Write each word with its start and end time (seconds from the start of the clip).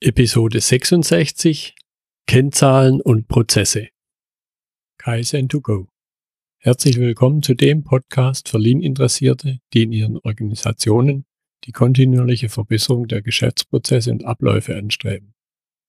Episode 0.00 0.60
66 0.60 1.74
Kennzahlen 2.28 3.00
und 3.00 3.26
Prozesse. 3.26 3.88
Kaizen 4.96 5.48
to 5.48 5.60
go. 5.60 5.88
Herzlich 6.58 7.00
willkommen 7.00 7.42
zu 7.42 7.54
dem 7.54 7.82
Podcast 7.82 8.48
für 8.48 8.58
Lean-Interessierte, 8.58 9.58
die 9.72 9.82
in 9.82 9.90
ihren 9.90 10.16
Organisationen 10.18 11.24
die 11.64 11.72
kontinuierliche 11.72 12.48
Verbesserung 12.48 13.08
der 13.08 13.22
Geschäftsprozesse 13.22 14.12
und 14.12 14.24
Abläufe 14.24 14.76
anstreben, 14.76 15.34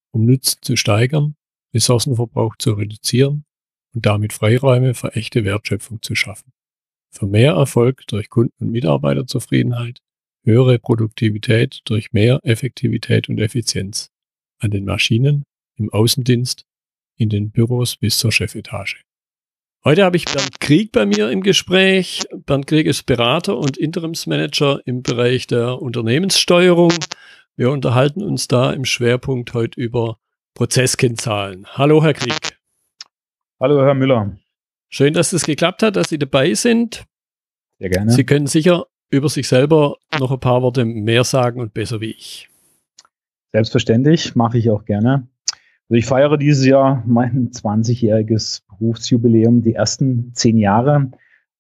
um 0.10 0.26
Nutzen 0.26 0.58
zu 0.64 0.76
steigern, 0.76 1.36
Ressourcenverbrauch 1.76 2.56
zu 2.58 2.74
reduzieren 2.74 3.46
und 3.94 4.08
damit 4.08 4.34
Freiräume 4.34 4.96
für 4.96 5.14
echte 5.14 5.46
Wertschöpfung 5.46 6.02
zu 6.02 6.16
schaffen. 6.16 6.52
Für 7.12 7.28
mehr 7.28 7.54
Erfolg 7.54 8.08
durch 8.08 8.30
Kunden- 8.30 8.58
und 8.60 8.72
Mitarbeiterzufriedenheit 8.72 10.02
höhere 10.44 10.80
Produktivität 10.80 11.82
durch 11.86 12.12
mehr 12.14 12.40
Effektivität 12.44 13.30
und 13.30 13.40
Effizienz 13.40 14.12
an 14.60 14.72
den 14.72 14.86
Maschinen, 14.86 15.46
im 15.76 15.92
Außendienst, 15.92 16.66
in 17.16 17.30
den 17.30 17.52
Büros 17.52 17.96
bis 17.98 18.18
zur 18.18 18.32
Chefetage. 18.32 19.04
Heute 19.86 20.04
habe 20.04 20.18
ich 20.18 20.26
Bernd 20.26 20.60
Krieg 20.60 20.92
bei 20.92 21.06
mir 21.06 21.32
im 21.32 21.42
Gespräch. 21.42 22.24
Bernd 22.46 22.68
Krieg 22.68 22.86
ist 22.86 23.06
Berater 23.06 23.58
und 23.58 23.78
Interimsmanager 23.78 24.82
im 24.86 25.04
Bereich 25.04 25.48
der 25.48 25.82
Unternehmenssteuerung. 25.82 26.94
Wir 27.56 27.72
unterhalten 27.72 28.22
uns 28.22 28.48
da 28.48 28.74
im 28.74 28.84
Schwerpunkt 28.84 29.54
heute 29.54 29.80
über 29.80 30.18
Prozesskennzahlen. 30.54 31.66
Hallo, 31.78 32.04
Herr 32.04 32.14
Krieg. 32.14 32.60
Hallo, 33.60 33.82
Herr 33.82 33.94
Müller. 33.94 34.38
Schön, 34.90 35.14
dass 35.14 35.32
es 35.32 35.46
geklappt 35.46 35.84
hat, 35.84 35.96
dass 35.96 36.10
Sie 36.10 36.20
dabei 36.20 36.54
sind. 36.56 37.06
Sehr 37.78 37.90
gerne. 37.90 38.12
Sie 38.12 38.26
können 38.26 38.48
sicher 38.48 38.88
über 39.10 39.30
sich 39.30 39.48
selber 39.48 39.98
noch 40.20 40.32
ein 40.32 40.40
paar 40.40 40.62
Worte 40.62 40.86
mehr 40.86 41.24
sagen 41.24 41.60
und 41.60 41.74
besser 41.74 42.02
wie 42.02 42.12
ich. 42.12 42.50
Selbstverständlich, 43.52 44.36
mache 44.36 44.58
ich 44.58 44.70
auch 44.70 44.86
gerne. 44.86 45.28
Also 45.90 45.98
ich 45.98 46.06
feiere 46.06 46.38
dieses 46.38 46.66
Jahr 46.66 47.04
mein 47.08 47.50
20-jähriges 47.50 48.62
Berufsjubiläum. 48.70 49.64
Die 49.64 49.74
ersten 49.74 50.34
zehn 50.36 50.58
Jahre 50.58 51.12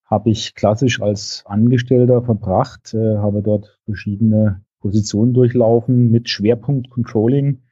habe 0.06 0.30
ich 0.30 0.54
klassisch 0.54 1.02
als 1.02 1.44
Angestellter 1.48 2.22
verbracht, 2.22 2.94
äh, 2.94 3.18
habe 3.18 3.42
dort 3.42 3.80
verschiedene 3.86 4.64
Positionen 4.80 5.34
durchlaufen 5.34 6.12
mit 6.12 6.30
Schwerpunkt 6.30 6.90
Controlling, 6.90 7.64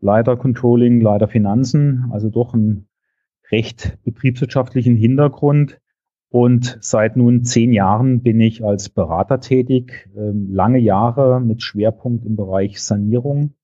Leiter 0.00 0.36
Controlling, 0.36 1.00
Leiter 1.00 1.28
Finanzen, 1.28 2.10
also 2.12 2.28
doch 2.28 2.54
einen 2.54 2.88
recht 3.50 3.98
betriebswirtschaftlichen 4.04 4.96
Hintergrund 4.96 5.80
und 6.30 6.78
seit 6.80 7.16
nun 7.16 7.42
zehn 7.42 7.72
Jahren 7.72 8.22
bin 8.22 8.40
ich 8.40 8.64
als 8.64 8.88
Berater 8.88 9.40
tätig, 9.40 10.08
ähm, 10.16 10.48
lange 10.52 10.78
Jahre 10.78 11.40
mit 11.40 11.62
Schwerpunkt 11.62 12.24
im 12.24 12.36
Bereich 12.36 12.80
Sanierung. 12.80 13.54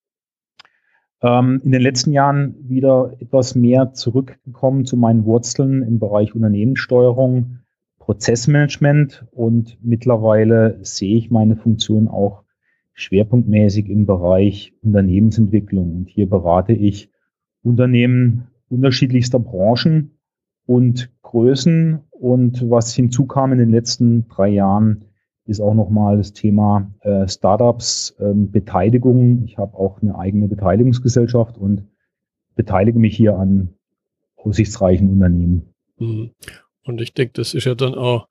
Ähm, 1.23 1.61
in 1.65 1.71
den 1.71 1.81
letzten 1.81 2.13
Jahren 2.13 2.57
wieder 2.69 3.15
etwas 3.21 3.55
mehr 3.55 3.93
zurückgekommen 3.93 4.85
zu 4.85 4.97
meinen 4.97 5.25
Wurzeln 5.25 5.83
im 5.83 6.01
Bereich 6.01 6.35
Unternehmenssteuerung, 6.35 7.61
Prozessmanagement 8.01 9.25
und 9.31 9.79
mittlerweile 9.83 10.79
sehe 10.83 11.17
ich 11.17 11.31
meine 11.31 11.57
Funktion 11.57 12.09
auch 12.09 12.43
schwerpunktmäßig 12.95 13.89
im 13.89 14.07
Bereich 14.07 14.73
Unternehmensentwicklung. 14.83 15.95
Und 15.95 16.09
hier 16.09 16.29
berate 16.29 16.73
ich 16.73 17.11
Unternehmen 17.63 18.49
unterschiedlichster 18.69 19.39
Branchen 19.39 20.16
und 20.67 21.11
Größen. 21.23 22.01
Und 22.11 22.71
was 22.71 22.95
hinzukam 22.95 23.53
in 23.53 23.59
den 23.59 23.71
letzten 23.71 24.29
drei 24.29 24.49
Jahren, 24.49 25.05
ist 25.47 25.61
auch 25.61 25.75
nochmal 25.75 26.17
das 26.17 26.33
Thema 26.33 26.91
äh, 27.01 27.29
Startups, 27.29 28.17
ähm, 28.21 28.51
Beteiligung. 28.51 29.45
Ich 29.45 29.59
habe 29.59 29.77
auch 29.77 30.03
eine 30.03 30.19
eigene 30.19 30.49
Beteiligungsgesellschaft 30.49 31.57
und 31.57 31.85
beteilige 32.57 32.99
mich 32.99 33.17
hier 33.17 33.39
an 33.39 33.75
aussichtsreichen 34.37 35.09
Unternehmen. 35.09 35.75
Mhm. 35.99 36.31
Und 36.85 37.01
ich 37.01 37.15
denke, 37.15 37.35
das 37.35 37.55
ist 37.55 37.65
ja 37.65 37.75
dann 37.75 37.95
auch 37.95 38.29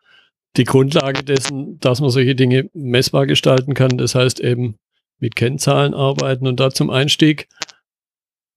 die 0.58 0.64
Grundlage 0.64 1.24
dessen, 1.24 1.80
dass 1.80 2.02
man 2.02 2.10
solche 2.10 2.36
Dinge 2.36 2.70
messbar 2.74 3.28
gestalten 3.28 3.74
kann. 3.74 3.98
Das 3.98 4.16
heißt 4.16 4.40
eben 4.40 4.76
mit 5.20 5.36
Kennzahlen 5.36 5.94
arbeiten. 5.94 6.48
Und 6.48 6.60
da 6.60 6.70
zum 6.70 6.90
Einstieg 6.90 7.48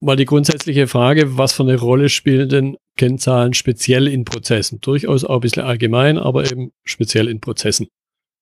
mal 0.01 0.17
die 0.17 0.25
grundsätzliche 0.25 0.87
Frage, 0.87 1.37
was 1.39 1.53
für 1.53 1.63
eine 1.63 1.77
Rolle 1.77 2.09
spielen 2.09 2.49
denn 2.49 2.77
Kennzahlen 2.97 3.55
speziell 3.55 4.07
in 4.07 4.25
Prozessen? 4.25 4.81
Durchaus 4.81 5.25
auch 5.25 5.37
ein 5.37 5.41
bisschen 5.41 5.65
allgemein, 5.65 6.19
aber 6.19 6.51
eben 6.51 6.73
speziell 6.85 7.29
in 7.29 7.41
Prozessen. 7.41 7.89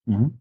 Mhm. 0.07 0.39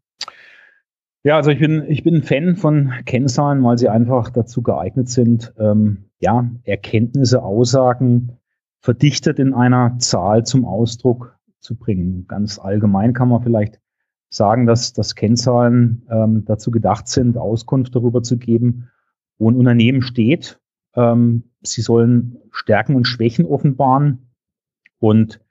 Ja, 1.24 1.38
also 1.38 1.50
ich 1.50 1.60
bin, 1.60 1.86
ich 1.88 2.04
bin 2.04 2.18
ein 2.18 2.24
Fan 2.24 2.56
von 2.56 2.94
Kennzahlen, 3.06 3.64
weil 3.64 3.78
sie 3.78 3.90
einfach 3.90 4.30
dazu 4.30 4.62
geeignet 4.62 5.10
sind, 5.10 5.54
ähm, 5.58 6.06
ja, 6.20 6.48
Erkenntnisse, 6.64 7.42
Aussagen 7.42 8.38
verdichtet 8.80 9.40
in 9.40 9.54
einer 9.54 9.98
Zahl 9.98 10.46
zum 10.46 10.66
Ausdruck 10.66 11.36
zu 11.60 11.76
bringen. 11.76 12.26
Ganz 12.28 12.60
allgemein 12.60 13.14
kann 13.14 13.30
man 13.30 13.42
vielleicht 13.42 13.80
sagen, 14.30 14.68
dass, 14.68 14.94
dass 14.94 15.16
Kennzahlen 15.16 16.06
ähm, 16.12 16.46
dazu 16.46 16.70
gedacht 16.70 17.08
sind, 17.08 17.38
Auskunft 17.38 17.96
darüber 17.96 18.22
zu 18.22 18.38
geben, 18.38 18.90
wo 19.40 19.50
ein 19.50 19.56
Unternehmen 19.56 20.04
steht 20.04 20.60
ähm, 20.96 21.44
sie 21.62 21.82
sollen 21.82 22.38
Stärken 22.52 22.96
und 22.96 23.06
Schwächen 23.06 23.46
offenbaren 23.46 24.30
und 25.00 25.42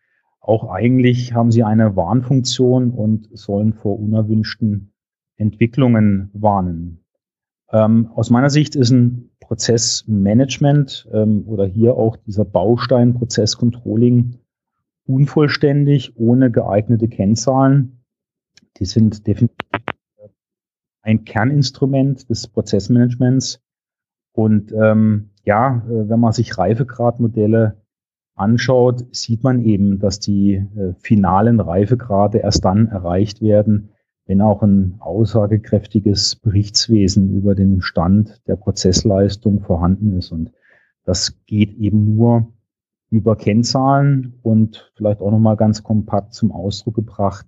auch 0.41 0.71
eigentlich 0.71 1.33
haben 1.33 1.51
sie 1.51 1.63
eine 1.63 1.97
Warnfunktion 1.97 2.91
und 2.91 3.29
sollen 3.33 3.73
vor 3.73 3.99
unerwünschten 3.99 4.93
Entwicklungen 5.37 6.31
warnen. 6.35 7.05
Ähm, 7.73 8.11
aus 8.15 8.29
meiner 8.31 8.51
Sicht 8.51 8.77
ist 8.77 8.91
ein 8.91 9.31
Prozessmanagement 9.41 11.09
ähm, 11.13 11.45
oder 11.47 11.65
hier 11.67 11.95
auch 11.97 12.17
dieser 12.17 12.45
Baustein 12.45 13.15
Prozesscontrolling 13.15 14.39
unvollständig, 15.07 16.17
ohne 16.17 16.51
geeignete 16.51 17.09
Kennzahlen. 17.09 18.05
Die 18.79 18.85
sind 18.85 19.27
definitiv 19.27 19.57
ein 21.03 21.25
Kerninstrument 21.25 22.29
des 22.31 22.49
Prozessmanagements. 22.49 23.61
Und 24.33 24.73
ähm, 24.73 25.31
ja, 25.45 25.83
äh, 25.87 26.09
wenn 26.09 26.21
man 26.21 26.33
sich 26.33 26.57
Reifegradmodelle 26.59 27.77
anschaut, 28.35 29.05
sieht 29.15 29.45
man 29.45 29.61
eben, 29.65 29.99
dass 29.99 30.19
die 30.19 30.55
äh, 30.55 30.95
finalen 30.99 31.61
Reifegrade 31.61 32.39
erst 32.39 32.65
dann 32.65 32.89
erreicht 32.89 33.41
werden, 33.41 33.91
wenn 34.27 34.41
auch 34.41 34.63
ein 34.63 34.97
aussagekräftiges 35.01 36.37
Berichtswesen 36.37 37.37
über 37.37 37.55
den 37.55 37.83
Stand 37.83 38.41
der 38.47 38.57
Prozessleistung 38.57 39.61
vorhanden 39.61 40.17
ist. 40.17 40.33
Und 40.33 40.51
das 41.05 41.39
geht 41.47 41.75
eben 41.75 42.17
nur 42.17 42.53
über 43.11 43.37
Kennzahlen 43.37 44.39
und 44.43 44.91
vielleicht 44.97 45.21
auch 45.21 45.31
nochmal 45.31 45.57
ganz 45.57 45.83
kompakt 45.83 46.33
zum 46.33 46.51
Ausdruck 46.51 46.97
gebracht, 46.97 47.47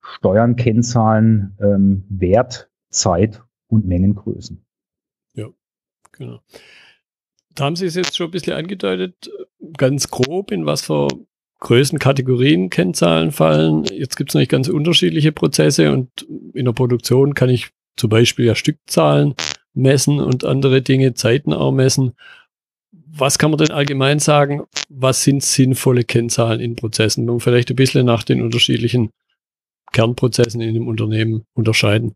steuern 0.00 0.56
Kennzahlen 0.56 1.56
ähm, 1.60 2.04
Wert, 2.08 2.70
Zeit 2.90 3.42
und 3.68 3.86
Mengengrößen. 3.86 4.64
Ja, 5.32 5.46
genau. 6.12 6.40
Da 7.56 7.64
haben 7.64 7.76
Sie 7.76 7.86
es 7.86 7.94
jetzt 7.94 8.16
schon 8.16 8.28
ein 8.28 8.32
bisschen 8.32 8.52
angedeutet, 8.52 9.30
ganz 9.76 10.08
grob, 10.08 10.52
in 10.52 10.66
was 10.66 10.82
für 10.82 11.08
Größenkategorien 11.60 12.68
Kennzahlen 12.68 13.32
fallen. 13.32 13.84
Jetzt 13.84 14.16
gibt 14.16 14.30
es 14.30 14.34
natürlich 14.34 14.50
ganz 14.50 14.68
unterschiedliche 14.68 15.32
Prozesse 15.32 15.90
und 15.90 16.26
in 16.52 16.66
der 16.66 16.72
Produktion 16.72 17.32
kann 17.34 17.48
ich 17.48 17.70
zum 17.96 18.10
Beispiel 18.10 18.44
ja 18.44 18.54
Stückzahlen 18.54 19.34
messen 19.72 20.20
und 20.20 20.44
andere 20.44 20.82
Dinge, 20.82 21.14
Zeiten 21.14 21.54
auch 21.54 21.72
messen. 21.72 22.12
Was 22.92 23.38
kann 23.38 23.50
man 23.50 23.58
denn 23.58 23.70
allgemein 23.70 24.18
sagen? 24.18 24.64
Was 24.90 25.24
sind 25.24 25.42
sinnvolle 25.42 26.04
Kennzahlen 26.04 26.60
in 26.60 26.76
Prozessen? 26.76 27.30
Und 27.30 27.40
vielleicht 27.40 27.70
ein 27.70 27.76
bisschen 27.76 28.04
nach 28.04 28.22
den 28.22 28.42
unterschiedlichen 28.42 29.08
Kernprozessen 29.92 30.60
in 30.60 30.74
dem 30.74 30.86
Unternehmen 30.86 31.44
unterscheiden. 31.54 32.14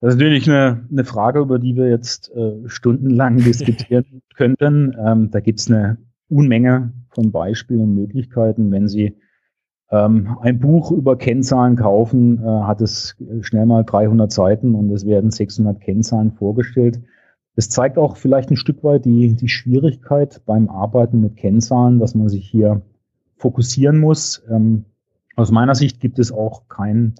Das 0.00 0.14
ist 0.14 0.20
natürlich 0.20 0.48
eine, 0.50 0.86
eine 0.90 1.04
Frage, 1.04 1.40
über 1.40 1.58
die 1.58 1.76
wir 1.76 1.88
jetzt 1.88 2.30
äh, 2.34 2.68
stundenlang 2.68 3.36
diskutieren 3.44 4.22
könnten. 4.34 4.94
Ähm, 4.98 5.30
da 5.30 5.40
gibt 5.40 5.60
es 5.60 5.70
eine 5.70 5.98
Unmenge 6.28 6.92
von 7.10 7.32
Beispielen 7.32 7.80
und 7.82 7.94
Möglichkeiten. 7.94 8.70
Wenn 8.70 8.88
Sie 8.88 9.16
ähm, 9.90 10.36
ein 10.40 10.58
Buch 10.58 10.90
über 10.90 11.16
Kennzahlen 11.16 11.76
kaufen, 11.76 12.38
äh, 12.42 12.46
hat 12.46 12.80
es 12.80 13.16
schnell 13.40 13.66
mal 13.66 13.84
300 13.84 14.32
Seiten 14.32 14.74
und 14.74 14.90
es 14.90 15.06
werden 15.06 15.30
600 15.30 15.80
Kennzahlen 15.80 16.32
vorgestellt. 16.32 17.00
Das 17.56 17.68
zeigt 17.68 17.98
auch 17.98 18.16
vielleicht 18.16 18.50
ein 18.50 18.56
Stück 18.56 18.82
weit 18.82 19.04
die, 19.04 19.34
die 19.34 19.48
Schwierigkeit 19.48 20.42
beim 20.44 20.68
Arbeiten 20.68 21.20
mit 21.20 21.36
Kennzahlen, 21.36 22.00
dass 22.00 22.14
man 22.14 22.28
sich 22.28 22.48
hier 22.48 22.82
fokussieren 23.36 24.00
muss. 24.00 24.42
Ähm, 24.50 24.86
aus 25.36 25.50
meiner 25.50 25.74
Sicht 25.74 26.00
gibt 26.00 26.18
es 26.18 26.32
auch 26.32 26.68
kein 26.68 27.14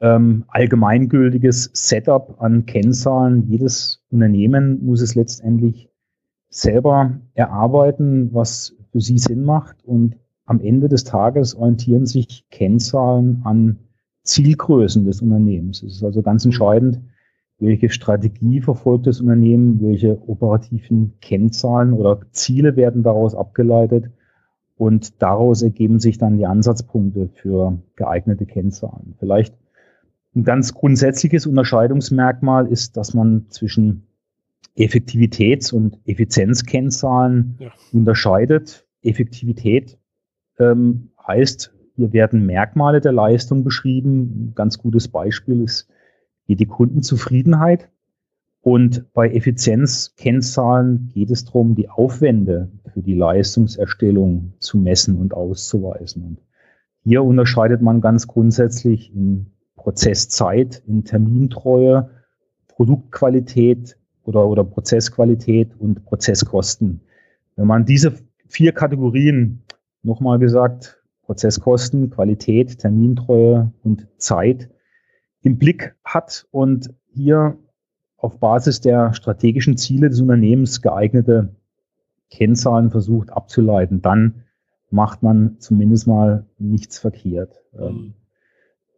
ähm, 0.00 0.44
allgemeingültiges 0.48 1.70
Setup 1.72 2.36
an 2.40 2.66
Kennzahlen. 2.66 3.48
Jedes 3.48 4.04
Unternehmen 4.10 4.84
muss 4.84 5.00
es 5.00 5.14
letztendlich 5.14 5.90
selber 6.48 7.20
erarbeiten, 7.34 8.32
was 8.32 8.74
für 8.92 9.00
sie 9.00 9.18
Sinn 9.18 9.44
macht. 9.44 9.84
Und 9.84 10.16
am 10.46 10.60
Ende 10.60 10.88
des 10.88 11.04
Tages 11.04 11.54
orientieren 11.54 12.06
sich 12.06 12.44
Kennzahlen 12.50 13.42
an 13.44 13.78
Zielgrößen 14.22 15.04
des 15.04 15.22
Unternehmens. 15.22 15.82
Es 15.82 15.96
ist 15.96 16.04
also 16.04 16.22
ganz 16.22 16.44
entscheidend, 16.44 17.00
welche 17.58 17.90
Strategie 17.90 18.60
verfolgt 18.60 19.06
das 19.06 19.20
Unternehmen, 19.20 19.80
welche 19.82 20.18
operativen 20.28 21.14
Kennzahlen 21.20 21.92
oder 21.92 22.20
Ziele 22.30 22.76
werden 22.76 23.02
daraus 23.02 23.34
abgeleitet 23.34 24.10
und 24.76 25.20
daraus 25.20 25.62
ergeben 25.62 25.98
sich 25.98 26.18
dann 26.18 26.38
die 26.38 26.46
Ansatzpunkte 26.46 27.30
für 27.34 27.78
geeignete 27.96 28.46
Kennzahlen. 28.46 29.16
Vielleicht 29.18 29.54
ein 30.38 30.44
ganz 30.44 30.72
grundsätzliches 30.72 31.46
Unterscheidungsmerkmal 31.46 32.68
ist, 32.68 32.96
dass 32.96 33.12
man 33.12 33.46
zwischen 33.50 34.06
Effektivitäts- 34.76 35.72
und 35.72 35.98
Effizienzkennzahlen 36.06 37.56
ja. 37.58 37.72
unterscheidet. 37.92 38.86
Effektivität 39.02 39.98
ähm, 40.58 41.10
heißt, 41.26 41.74
hier 41.96 42.12
werden 42.12 42.46
Merkmale 42.46 43.00
der 43.00 43.10
Leistung 43.10 43.64
beschrieben. 43.64 44.50
Ein 44.50 44.52
ganz 44.54 44.78
gutes 44.78 45.08
Beispiel 45.08 45.62
ist 45.62 45.88
hier 46.46 46.56
die 46.56 46.66
Kundenzufriedenheit. 46.66 47.88
Und 48.60 49.12
bei 49.14 49.30
Effizienzkennzahlen 49.30 51.10
geht 51.12 51.30
es 51.30 51.44
darum, 51.46 51.74
die 51.74 51.88
Aufwände 51.88 52.70
für 52.92 53.02
die 53.02 53.14
Leistungserstellung 53.14 54.52
zu 54.60 54.78
messen 54.78 55.16
und 55.16 55.34
auszuweisen. 55.34 56.22
Und 56.22 56.38
hier 57.02 57.24
unterscheidet 57.24 57.82
man 57.82 58.00
ganz 58.00 58.28
grundsätzlich 58.28 59.12
in 59.12 59.46
Prozesszeit, 59.88 60.82
in 60.86 61.02
Termintreue, 61.02 62.10
Produktqualität 62.68 63.96
oder, 64.24 64.46
oder 64.46 64.62
Prozessqualität 64.62 65.70
und 65.78 66.04
Prozesskosten. 66.04 67.00
Wenn 67.56 67.66
man 67.66 67.86
diese 67.86 68.12
vier 68.48 68.72
Kategorien, 68.72 69.62
nochmal 70.02 70.38
gesagt, 70.38 71.02
Prozesskosten, 71.22 72.10
Qualität, 72.10 72.78
Termintreue 72.78 73.72
und 73.82 74.06
Zeit 74.18 74.68
im 75.40 75.56
Blick 75.56 75.94
hat 76.04 76.46
und 76.50 76.92
hier 77.06 77.56
auf 78.18 78.38
Basis 78.38 78.82
der 78.82 79.14
strategischen 79.14 79.78
Ziele 79.78 80.10
des 80.10 80.20
Unternehmens 80.20 80.82
geeignete 80.82 81.56
Kennzahlen 82.28 82.90
versucht 82.90 83.30
abzuleiten, 83.30 84.02
dann 84.02 84.44
macht 84.90 85.22
man 85.22 85.56
zumindest 85.60 86.06
mal 86.06 86.44
nichts 86.58 86.98
verkehrt. 86.98 87.62
Mhm. 87.72 88.12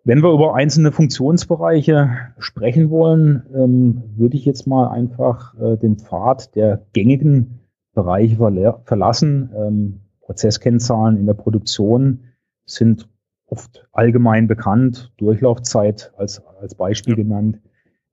Wenn 0.04 0.22
wir 0.22 0.32
über 0.32 0.54
einzelne 0.54 0.92
Funktionsbereiche 0.92 2.10
sprechen 2.38 2.90
wollen, 2.90 3.42
ähm, 3.54 4.02
würde 4.16 4.36
ich 4.36 4.46
jetzt 4.46 4.66
mal 4.66 4.88
einfach 4.88 5.54
äh, 5.60 5.76
den 5.76 5.96
Pfad 5.98 6.54
der 6.56 6.86
gängigen 6.92 7.60
Bereiche 7.94 8.36
verlassen. 8.84 9.50
Ähm, 9.54 10.00
Prozesskennzahlen 10.22 11.18
in 11.18 11.26
der 11.26 11.34
Produktion 11.34 12.20
sind 12.64 13.08
oft 13.46 13.86
allgemein 13.92 14.46
bekannt, 14.46 15.12
Durchlaufzeit 15.18 16.12
als, 16.16 16.42
als 16.60 16.74
Beispiel 16.74 17.14
ja. 17.14 17.22
genannt. 17.22 17.60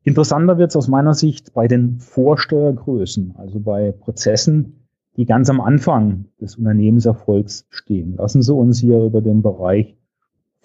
Interessanter 0.03 0.57
wird 0.57 0.71
es 0.71 0.75
aus 0.75 0.87
meiner 0.87 1.13
Sicht 1.13 1.53
bei 1.53 1.67
den 1.67 1.99
Vorsteuergrößen, 1.99 3.35
also 3.37 3.59
bei 3.59 3.91
Prozessen, 3.91 4.87
die 5.15 5.25
ganz 5.25 5.49
am 5.49 5.61
Anfang 5.61 6.25
des 6.39 6.55
Unternehmenserfolgs 6.55 7.67
stehen. 7.69 8.15
Lassen 8.15 8.41
Sie 8.41 8.53
uns 8.53 8.79
hier 8.79 9.03
über 9.03 9.21
den 9.21 9.41
Bereich 9.41 9.96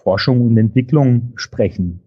Forschung 0.02 0.40
und 0.40 0.58
Entwicklung 0.58 1.32
sprechen. 1.36 2.00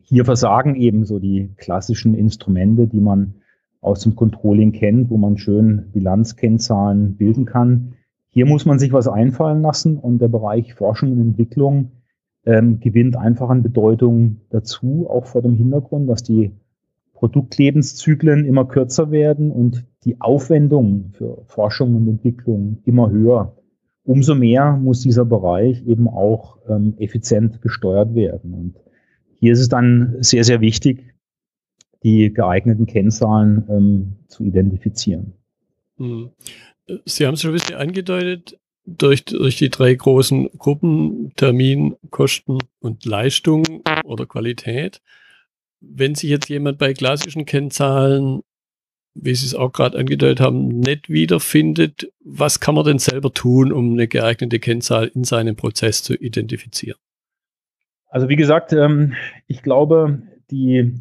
Hier 0.00 0.24
versagen 0.24 0.74
ebenso 0.74 1.18
die 1.18 1.50
klassischen 1.56 2.14
Instrumente, 2.14 2.86
die 2.86 3.00
man 3.00 3.34
aus 3.80 4.00
dem 4.00 4.16
Controlling 4.16 4.72
kennt, 4.72 5.10
wo 5.10 5.16
man 5.16 5.36
schön 5.36 5.90
Bilanzkennzahlen 5.92 7.16
bilden 7.16 7.44
kann. 7.44 7.94
Hier 8.30 8.46
muss 8.46 8.66
man 8.66 8.78
sich 8.78 8.92
was 8.92 9.08
einfallen 9.08 9.62
lassen 9.62 9.96
und 9.98 10.18
der 10.18 10.28
Bereich 10.28 10.74
Forschung 10.74 11.12
und 11.12 11.20
Entwicklung 11.20 11.92
ähm, 12.44 12.80
gewinnt 12.80 13.16
einfach 13.16 13.50
an 13.50 13.62
Bedeutung 13.62 14.40
dazu, 14.50 15.06
auch 15.10 15.26
vor 15.26 15.42
dem 15.42 15.54
Hintergrund, 15.54 16.08
dass 16.08 16.22
die 16.22 16.52
Produktlebenszyklen 17.14 18.44
immer 18.44 18.66
kürzer 18.66 19.10
werden 19.10 19.50
und 19.50 19.84
die 20.04 20.20
Aufwendung 20.20 21.10
für 21.12 21.42
Forschung 21.46 21.96
und 21.96 22.08
Entwicklung 22.08 22.78
immer 22.84 23.10
höher. 23.10 23.56
Umso 24.06 24.34
mehr 24.34 24.76
muss 24.76 25.00
dieser 25.00 25.24
Bereich 25.24 25.84
eben 25.86 26.08
auch 26.08 26.58
ähm, 26.68 26.94
effizient 26.98 27.60
gesteuert 27.60 28.14
werden. 28.14 28.54
Und 28.54 28.74
hier 29.38 29.52
ist 29.52 29.60
es 29.60 29.68
dann 29.68 30.16
sehr, 30.20 30.44
sehr 30.44 30.60
wichtig, 30.60 31.14
die 32.04 32.32
geeigneten 32.32 32.86
Kennzahlen 32.86 33.64
ähm, 33.68 34.12
zu 34.28 34.44
identifizieren. 34.44 35.32
Hm. 35.98 36.30
Sie 37.04 37.26
haben 37.26 37.34
es 37.34 37.42
schon 37.42 37.50
ein 37.50 37.54
bisschen 37.58 37.76
angedeutet, 37.76 38.58
durch, 38.86 39.24
durch 39.24 39.58
die 39.58 39.70
drei 39.70 39.94
großen 39.94 40.50
Gruppen, 40.56 41.32
Termin, 41.34 41.96
Kosten 42.10 42.58
und 42.78 43.04
Leistung 43.04 43.64
oder 44.04 44.26
Qualität. 44.26 45.02
Wenn 45.80 46.14
sich 46.14 46.30
jetzt 46.30 46.48
jemand 46.48 46.78
bei 46.78 46.94
klassischen 46.94 47.44
Kennzahlen, 47.44 48.42
wie 49.20 49.34
Sie 49.34 49.46
es 49.46 49.54
auch 49.54 49.72
gerade 49.72 49.98
angedeutet 49.98 50.40
haben, 50.40 50.68
nicht 50.68 51.08
wiederfindet, 51.08 52.12
was 52.24 52.60
kann 52.60 52.74
man 52.74 52.84
denn 52.84 52.98
selber 52.98 53.32
tun, 53.32 53.72
um 53.72 53.92
eine 53.92 54.08
geeignete 54.08 54.58
Kennzahl 54.58 55.06
in 55.06 55.24
seinem 55.24 55.56
Prozess 55.56 56.02
zu 56.02 56.14
identifizieren? 56.14 56.98
Also 58.08 58.28
wie 58.28 58.36
gesagt, 58.36 58.72
ähm, 58.72 59.14
ich 59.46 59.62
glaube, 59.62 60.22
die 60.50 60.94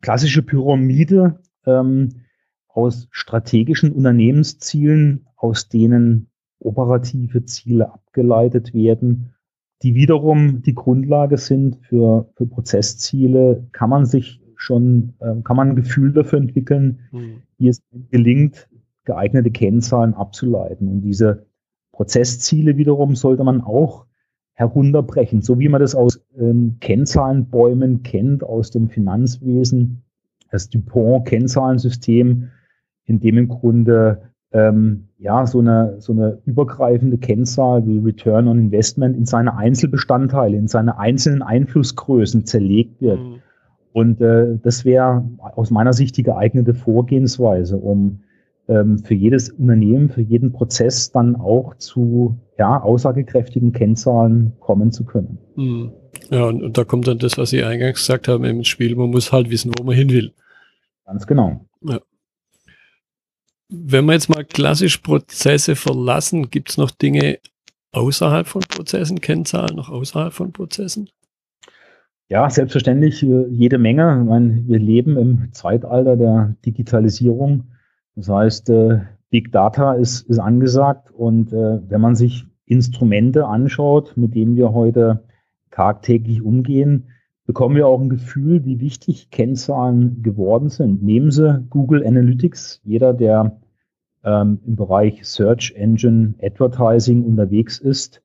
klassische 0.00 0.42
Pyramide 0.42 1.40
ähm, 1.66 2.24
aus 2.68 3.08
strategischen 3.10 3.92
Unternehmenszielen, 3.92 5.26
aus 5.36 5.68
denen 5.68 6.30
operative 6.58 7.44
Ziele 7.44 7.92
abgeleitet 7.92 8.74
werden, 8.74 9.34
die 9.82 9.94
wiederum 9.94 10.62
die 10.62 10.74
Grundlage 10.74 11.38
sind 11.38 11.78
für, 11.86 12.30
für 12.36 12.46
Prozessziele, 12.46 13.68
kann 13.72 13.90
man 13.90 14.06
sich 14.06 14.41
schon, 14.62 15.14
äh, 15.18 15.34
kann 15.42 15.56
man 15.56 15.70
ein 15.70 15.76
Gefühl 15.76 16.12
dafür 16.12 16.38
entwickeln, 16.38 17.00
mhm. 17.10 17.42
wie 17.58 17.68
es 17.68 17.82
gelingt, 18.10 18.68
geeignete 19.04 19.50
Kennzahlen 19.50 20.14
abzuleiten. 20.14 20.88
Und 20.88 21.02
diese 21.02 21.46
Prozessziele 21.90 22.76
wiederum 22.76 23.16
sollte 23.16 23.44
man 23.44 23.60
auch 23.60 24.06
herunterbrechen, 24.54 25.42
so 25.42 25.58
wie 25.58 25.68
man 25.68 25.80
das 25.80 25.94
aus 25.94 26.20
ähm, 26.38 26.76
Kennzahlenbäumen 26.80 28.02
kennt, 28.02 28.44
aus 28.44 28.70
dem 28.70 28.88
Finanzwesen, 28.88 30.02
das 30.50 30.68
Dupont-Kennzahlensystem, 30.68 32.50
in 33.06 33.20
dem 33.20 33.38
im 33.38 33.48
Grunde 33.48 34.22
ähm, 34.52 35.08
ja, 35.18 35.46
so 35.46 35.60
eine, 35.60 35.96
so 36.00 36.12
eine 36.12 36.38
übergreifende 36.44 37.18
Kennzahl 37.18 37.86
wie 37.86 37.98
Return 37.98 38.46
on 38.46 38.58
Investment 38.58 39.16
in 39.16 39.24
seine 39.24 39.56
Einzelbestandteile, 39.56 40.56
in 40.56 40.68
seine 40.68 40.98
einzelnen 40.98 41.42
Einflussgrößen 41.42 42.44
zerlegt 42.44 43.00
wird. 43.00 43.18
Mhm. 43.18 43.40
Und 43.92 44.20
äh, 44.20 44.58
das 44.62 44.84
wäre 44.84 45.24
aus 45.38 45.70
meiner 45.70 45.92
Sicht 45.92 46.16
die 46.16 46.22
geeignete 46.22 46.74
Vorgehensweise, 46.74 47.76
um 47.76 48.20
ähm, 48.68 48.98
für 48.98 49.14
jedes 49.14 49.50
Unternehmen, 49.50 50.08
für 50.08 50.22
jeden 50.22 50.52
Prozess 50.52 51.10
dann 51.10 51.36
auch 51.36 51.76
zu 51.76 52.38
ja, 52.58 52.80
aussagekräftigen 52.80 53.72
Kennzahlen 53.72 54.52
kommen 54.60 54.92
zu 54.92 55.04
können. 55.04 55.38
Mhm. 55.56 55.92
Ja, 56.30 56.44
und, 56.44 56.62
und 56.62 56.78
da 56.78 56.84
kommt 56.84 57.06
dann 57.06 57.18
das, 57.18 57.36
was 57.36 57.50
Sie 57.50 57.64
eingangs 57.64 57.98
gesagt 57.98 58.28
haben 58.28 58.44
im 58.44 58.64
Spiel, 58.64 58.94
man 58.96 59.10
muss 59.10 59.32
halt 59.32 59.50
wissen, 59.50 59.72
wo 59.76 59.84
man 59.84 59.96
hin 59.96 60.10
will. 60.10 60.32
Ganz 61.04 61.26
genau. 61.26 61.66
Ja. 61.82 62.00
Wenn 63.68 64.04
wir 64.04 64.12
jetzt 64.12 64.28
mal 64.28 64.44
klassisch 64.44 64.98
Prozesse 64.98 65.76
verlassen, 65.76 66.50
gibt 66.50 66.70
es 66.70 66.76
noch 66.76 66.90
Dinge 66.90 67.38
außerhalb 67.92 68.46
von 68.46 68.62
Prozessen, 68.62 69.20
Kennzahlen 69.20 69.76
noch 69.76 69.88
außerhalb 69.88 70.32
von 70.32 70.52
Prozessen? 70.52 71.08
Ja, 72.32 72.48
selbstverständlich 72.48 73.22
äh, 73.22 73.46
jede 73.48 73.76
Menge. 73.76 74.20
Ich 74.22 74.26
meine, 74.26 74.66
wir 74.66 74.78
leben 74.78 75.18
im 75.18 75.52
Zeitalter 75.52 76.16
der 76.16 76.56
Digitalisierung. 76.64 77.64
Das 78.16 78.30
heißt, 78.30 78.70
äh, 78.70 79.00
Big 79.28 79.52
Data 79.52 79.92
ist, 79.92 80.22
ist 80.30 80.38
angesagt 80.38 81.10
und 81.10 81.52
äh, 81.52 81.80
wenn 81.90 82.00
man 82.00 82.14
sich 82.14 82.46
Instrumente 82.64 83.44
anschaut, 83.44 84.14
mit 84.16 84.34
denen 84.34 84.56
wir 84.56 84.72
heute 84.72 85.24
tagtäglich 85.72 86.40
umgehen, 86.40 87.08
bekommen 87.44 87.76
wir 87.76 87.86
auch 87.86 88.00
ein 88.00 88.08
Gefühl, 88.08 88.64
wie 88.64 88.80
wichtig 88.80 89.30
Kennzahlen 89.30 90.22
geworden 90.22 90.70
sind. 90.70 91.02
Nehmen 91.02 91.30
Sie 91.30 91.62
Google 91.68 92.02
Analytics. 92.02 92.80
Jeder, 92.82 93.12
der 93.12 93.60
ähm, 94.24 94.58
im 94.66 94.76
Bereich 94.76 95.22
Search 95.26 95.74
Engine 95.76 96.32
Advertising 96.40 97.24
unterwegs 97.24 97.78
ist, 97.78 98.22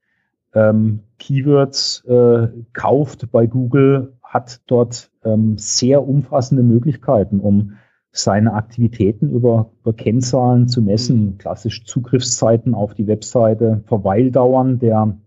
ähm, 0.57 1.01
Keywords 1.19 2.03
äh, 2.05 2.47
kauft 2.73 3.31
bei 3.31 3.45
Google, 3.47 4.13
hat 4.23 4.61
dort 4.67 5.11
ähm, 5.23 5.57
sehr 5.57 6.07
umfassende 6.07 6.63
Möglichkeiten, 6.63 7.39
um 7.39 7.73
seine 8.11 8.53
Aktivitäten 8.53 9.29
über, 9.29 9.71
über 9.81 9.93
Kennzahlen 9.93 10.67
zu 10.67 10.81
messen, 10.81 11.37
klassisch 11.37 11.85
Zugriffszeiten 11.85 12.73
auf 12.73 12.95
die 12.95 13.07
Webseite, 13.07 13.83
Verweildauern 13.85 14.79
der 14.79 15.17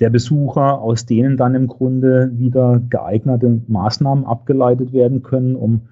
der 0.00 0.10
Besucher, 0.10 0.80
aus 0.80 1.06
denen 1.06 1.36
dann 1.36 1.54
im 1.54 1.68
Grunde 1.68 2.32
wieder 2.34 2.80
geeignete 2.90 3.62
Maßnahmen 3.68 4.24
abgeleitet 4.24 4.92
werden 4.92 5.22
können, 5.22 5.54
um, 5.54 5.82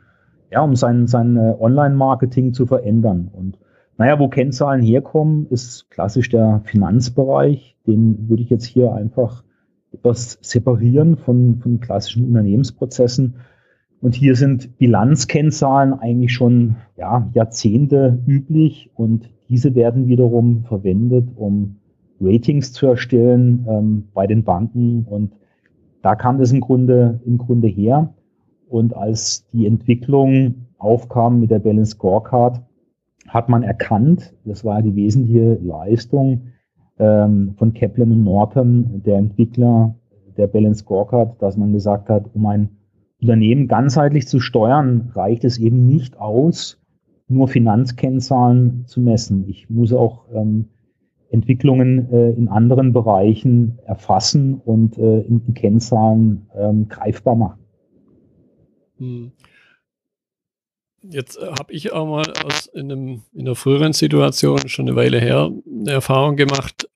ja, 0.50 0.62
um 0.62 0.74
sein, 0.74 1.06
sein 1.06 1.36
äh, 1.36 1.54
Online-Marketing 1.58 2.52
zu 2.52 2.66
verändern. 2.66 3.30
Und 3.32 3.58
naja, 4.02 4.18
wo 4.18 4.26
Kennzahlen 4.26 4.82
herkommen, 4.82 5.46
ist 5.50 5.88
klassisch 5.88 6.28
der 6.28 6.62
Finanzbereich. 6.64 7.76
Den 7.86 8.28
würde 8.28 8.42
ich 8.42 8.50
jetzt 8.50 8.64
hier 8.64 8.92
einfach 8.92 9.44
etwas 9.92 10.38
separieren 10.40 11.16
von, 11.16 11.60
von 11.60 11.78
klassischen 11.78 12.26
Unternehmensprozessen. 12.26 13.36
Und 14.00 14.16
hier 14.16 14.34
sind 14.34 14.76
Bilanzkennzahlen 14.78 15.94
eigentlich 15.94 16.32
schon 16.32 16.74
ja, 16.96 17.30
Jahrzehnte 17.32 18.18
üblich 18.26 18.90
und 18.96 19.30
diese 19.48 19.76
werden 19.76 20.08
wiederum 20.08 20.64
verwendet, 20.64 21.28
um 21.36 21.76
Ratings 22.20 22.72
zu 22.72 22.88
erstellen 22.88 23.64
ähm, 23.68 24.08
bei 24.14 24.26
den 24.26 24.42
Banken. 24.42 25.06
Und 25.08 25.34
da 26.02 26.16
kam 26.16 26.40
das 26.40 26.50
im 26.50 26.60
Grunde, 26.60 27.20
im 27.24 27.38
Grunde 27.38 27.68
her. 27.68 28.12
Und 28.68 28.96
als 28.96 29.46
die 29.52 29.64
Entwicklung 29.64 30.66
aufkam 30.78 31.38
mit 31.38 31.52
der 31.52 31.60
Balance 31.60 31.92
Scorecard, 31.92 32.62
hat 33.28 33.48
man 33.48 33.62
erkannt, 33.62 34.34
das 34.44 34.64
war 34.64 34.82
die 34.82 34.94
wesentliche 34.94 35.54
Leistung 35.62 36.48
ähm, 36.98 37.54
von 37.56 37.72
Kaplan 37.74 38.12
und 38.12 38.24
Norton, 38.24 39.02
der 39.04 39.18
Entwickler 39.18 39.94
der 40.36 40.46
Balance 40.46 40.80
Scorecard, 40.80 41.40
dass 41.40 41.56
man 41.56 41.72
gesagt 41.72 42.08
hat, 42.08 42.24
um 42.34 42.46
ein 42.46 42.70
Unternehmen 43.20 43.68
ganzheitlich 43.68 44.26
zu 44.26 44.40
steuern, 44.40 45.10
reicht 45.14 45.44
es 45.44 45.58
eben 45.58 45.86
nicht 45.86 46.18
aus, 46.18 46.80
nur 47.28 47.48
Finanzkennzahlen 47.48 48.84
zu 48.86 49.00
messen. 49.00 49.48
Ich 49.48 49.70
muss 49.70 49.92
auch 49.92 50.24
ähm, 50.34 50.66
Entwicklungen 51.30 52.12
äh, 52.12 52.30
in 52.30 52.48
anderen 52.48 52.92
Bereichen 52.92 53.78
erfassen 53.84 54.54
und 54.54 54.98
äh, 54.98 55.20
in, 55.20 55.42
in 55.46 55.54
Kennzahlen 55.54 56.46
ähm, 56.54 56.88
greifbar 56.88 57.36
machen. 57.36 57.60
Hm. 58.98 59.32
Jetzt 61.02 61.36
äh, 61.36 61.46
habe 61.58 61.72
ich 61.72 61.92
auch 61.92 62.06
mal 62.06 62.32
aus 62.44 62.66
in, 62.66 62.90
einem, 62.92 63.22
in 63.32 63.42
einer 63.42 63.54
früheren 63.54 63.92
Situation 63.92 64.68
schon 64.68 64.86
eine 64.86 64.96
Weile 64.96 65.20
her 65.20 65.50
eine 65.66 65.90
Erfahrung 65.90 66.36
gemacht, 66.36 66.88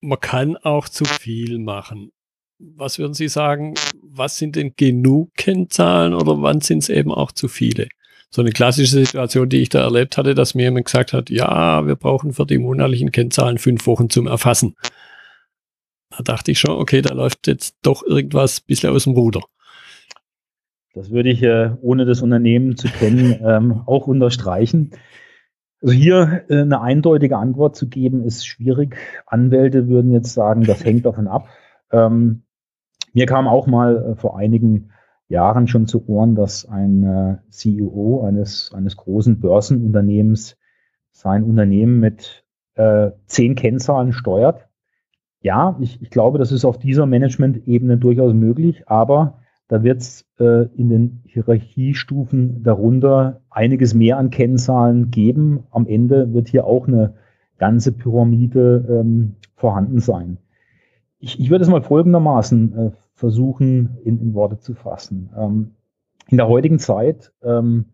man 0.00 0.20
kann 0.20 0.56
auch 0.56 0.88
zu 0.88 1.04
viel 1.04 1.58
machen. 1.58 2.12
Was 2.58 2.98
würden 2.98 3.14
Sie 3.14 3.28
sagen, 3.28 3.74
was 4.02 4.38
sind 4.38 4.56
denn 4.56 4.74
genug 4.76 5.34
Kennzahlen 5.34 6.14
oder 6.14 6.42
wann 6.42 6.60
sind 6.60 6.78
es 6.78 6.88
eben 6.88 7.12
auch 7.12 7.32
zu 7.32 7.48
viele? 7.48 7.88
So 8.30 8.42
eine 8.42 8.50
klassische 8.50 9.04
Situation, 9.04 9.48
die 9.48 9.58
ich 9.62 9.68
da 9.68 9.80
erlebt 9.80 10.18
hatte, 10.18 10.34
dass 10.34 10.54
mir 10.54 10.64
jemand 10.64 10.86
gesagt 10.86 11.12
hat, 11.12 11.30
ja, 11.30 11.86
wir 11.86 11.96
brauchen 11.96 12.32
für 12.32 12.46
die 12.46 12.58
monatlichen 12.58 13.12
Kennzahlen 13.12 13.58
fünf 13.58 13.86
Wochen 13.86 14.10
zum 14.10 14.26
Erfassen. 14.26 14.76
Da 16.10 16.22
dachte 16.22 16.50
ich 16.50 16.58
schon, 16.58 16.72
okay, 16.72 17.00
da 17.00 17.14
läuft 17.14 17.46
jetzt 17.46 17.76
doch 17.82 18.02
irgendwas 18.02 18.60
ein 18.60 18.66
bisschen 18.66 18.90
aus 18.90 19.04
dem 19.04 19.14
Ruder. 19.14 19.42
Das 20.98 21.10
würde 21.10 21.30
ich, 21.30 21.44
äh, 21.44 21.70
ohne 21.80 22.06
das 22.06 22.22
Unternehmen 22.22 22.76
zu 22.76 22.88
kennen, 22.88 23.36
ähm, 23.44 23.82
auch 23.86 24.08
unterstreichen. 24.08 24.90
Also 25.80 25.94
hier 25.94 26.42
äh, 26.48 26.62
eine 26.62 26.80
eindeutige 26.80 27.36
Antwort 27.36 27.76
zu 27.76 27.88
geben, 27.88 28.24
ist 28.24 28.44
schwierig. 28.44 28.96
Anwälte 29.24 29.86
würden 29.86 30.10
jetzt 30.10 30.34
sagen, 30.34 30.64
das 30.64 30.84
hängt 30.84 31.06
davon 31.06 31.28
ab. 31.28 31.48
Ähm, 31.92 32.42
mir 33.12 33.26
kam 33.26 33.46
auch 33.46 33.68
mal 33.68 33.96
äh, 33.96 34.16
vor 34.16 34.36
einigen 34.36 34.90
Jahren 35.28 35.68
schon 35.68 35.86
zu 35.86 36.08
Ohren, 36.08 36.34
dass 36.34 36.66
ein 36.66 37.38
CEO 37.50 38.24
eines, 38.26 38.72
eines 38.74 38.96
großen 38.96 39.40
Börsenunternehmens 39.40 40.56
sein 41.12 41.44
Unternehmen 41.44 42.00
mit 42.00 42.46
äh, 42.76 43.10
zehn 43.26 43.54
Kennzahlen 43.54 44.14
steuert. 44.14 44.68
Ja, 45.42 45.76
ich, 45.80 46.00
ich 46.00 46.08
glaube, 46.08 46.38
das 46.38 46.50
ist 46.50 46.64
auf 46.64 46.78
dieser 46.78 47.04
Management-Ebene 47.04 47.98
durchaus 47.98 48.32
möglich, 48.32 48.88
aber 48.88 49.38
da 49.68 49.82
wird 49.82 50.00
es 50.00 50.24
äh, 50.40 50.66
in 50.76 50.88
den 50.88 51.20
Hierarchiestufen 51.26 52.62
darunter 52.62 53.42
einiges 53.50 53.94
mehr 53.94 54.16
an 54.16 54.30
Kennzahlen 54.30 55.10
geben. 55.10 55.64
Am 55.70 55.86
Ende 55.86 56.32
wird 56.32 56.48
hier 56.48 56.64
auch 56.64 56.88
eine 56.88 57.14
ganze 57.58 57.92
Pyramide 57.92 58.86
ähm, 58.88 59.36
vorhanden 59.56 60.00
sein. 60.00 60.38
Ich, 61.18 61.38
ich 61.38 61.50
würde 61.50 61.64
es 61.64 61.70
mal 61.70 61.82
folgendermaßen 61.82 62.78
äh, 62.78 62.90
versuchen, 63.12 63.98
in, 64.04 64.20
in, 64.20 64.34
Worte 64.34 64.58
zu 64.58 64.74
fassen. 64.74 65.30
Ähm, 65.36 65.72
in 66.28 66.38
der 66.38 66.48
heutigen 66.48 66.78
Zeit 66.78 67.32
ähm, 67.42 67.86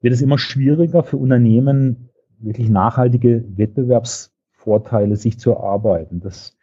wird 0.00 0.14
es 0.14 0.22
immer 0.22 0.38
schwieriger 0.38 1.04
für 1.04 1.18
Unternehmen, 1.18 2.08
wirklich 2.38 2.68
nachhaltige 2.68 3.44
Wettbewerbsvorteile 3.56 5.16
sich 5.16 5.38
zu 5.38 5.52
erarbeiten. 5.52 6.20
Das 6.20 6.56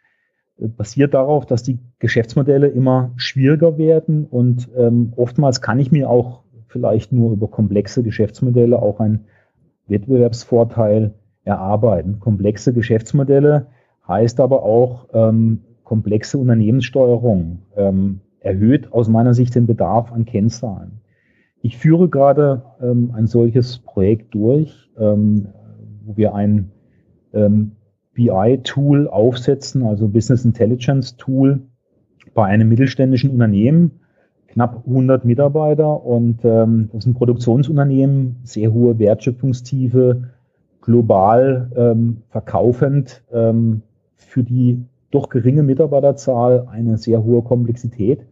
basiert 0.68 1.14
darauf, 1.14 1.46
dass 1.46 1.62
die 1.62 1.78
Geschäftsmodelle 1.98 2.68
immer 2.68 3.12
schwieriger 3.16 3.78
werden 3.78 4.26
und 4.26 4.68
ähm, 4.76 5.12
oftmals 5.16 5.60
kann 5.60 5.78
ich 5.78 5.90
mir 5.90 6.08
auch 6.10 6.42
vielleicht 6.68 7.12
nur 7.12 7.32
über 7.32 7.48
komplexe 7.48 8.02
Geschäftsmodelle 8.02 8.80
auch 8.80 9.00
einen 9.00 9.26
Wettbewerbsvorteil 9.88 11.14
erarbeiten. 11.44 12.20
Komplexe 12.20 12.72
Geschäftsmodelle 12.72 13.66
heißt 14.06 14.40
aber 14.40 14.62
auch 14.62 15.08
ähm, 15.12 15.62
komplexe 15.84 16.38
Unternehmenssteuerung, 16.38 17.62
ähm, 17.76 18.20
erhöht 18.40 18.92
aus 18.92 19.08
meiner 19.08 19.34
Sicht 19.34 19.54
den 19.54 19.66
Bedarf 19.66 20.12
an 20.12 20.24
Kennzahlen. 20.24 21.00
Ich 21.62 21.76
führe 21.76 22.08
gerade 22.08 22.62
ähm, 22.80 23.12
ein 23.14 23.26
solches 23.26 23.78
Projekt 23.78 24.34
durch, 24.34 24.90
ähm, 24.98 25.48
wo 26.04 26.16
wir 26.16 26.34
ein 26.34 26.70
ähm, 27.32 27.72
BI-Tool 28.20 29.08
aufsetzen, 29.08 29.82
also 29.82 30.06
Business 30.06 30.44
Intelligence 30.44 31.16
Tool 31.16 31.62
bei 32.34 32.44
einem 32.44 32.68
mittelständischen 32.68 33.30
Unternehmen, 33.30 33.92
knapp 34.48 34.82
100 34.86 35.24
Mitarbeiter 35.24 36.04
und 36.04 36.44
ähm, 36.44 36.90
das 36.92 37.04
ist 37.04 37.06
ein 37.06 37.14
Produktionsunternehmen, 37.14 38.36
sehr 38.44 38.74
hohe 38.74 38.98
Wertschöpfungstiefe, 38.98 40.24
global 40.82 41.70
ähm, 41.74 42.18
verkaufend, 42.28 43.22
ähm, 43.32 43.82
für 44.16 44.42
die 44.42 44.84
doch 45.10 45.30
geringe 45.30 45.62
Mitarbeiterzahl 45.62 46.68
eine 46.70 46.98
sehr 46.98 47.24
hohe 47.24 47.42
Komplexität. 47.42 48.26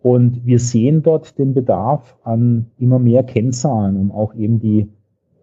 Und 0.00 0.46
wir 0.46 0.60
sehen 0.60 1.02
dort 1.02 1.38
den 1.38 1.54
Bedarf 1.54 2.16
an 2.22 2.66
immer 2.78 3.00
mehr 3.00 3.24
Kennzahlen, 3.24 3.96
um 3.96 4.12
auch 4.12 4.34
eben 4.34 4.60
die 4.60 4.88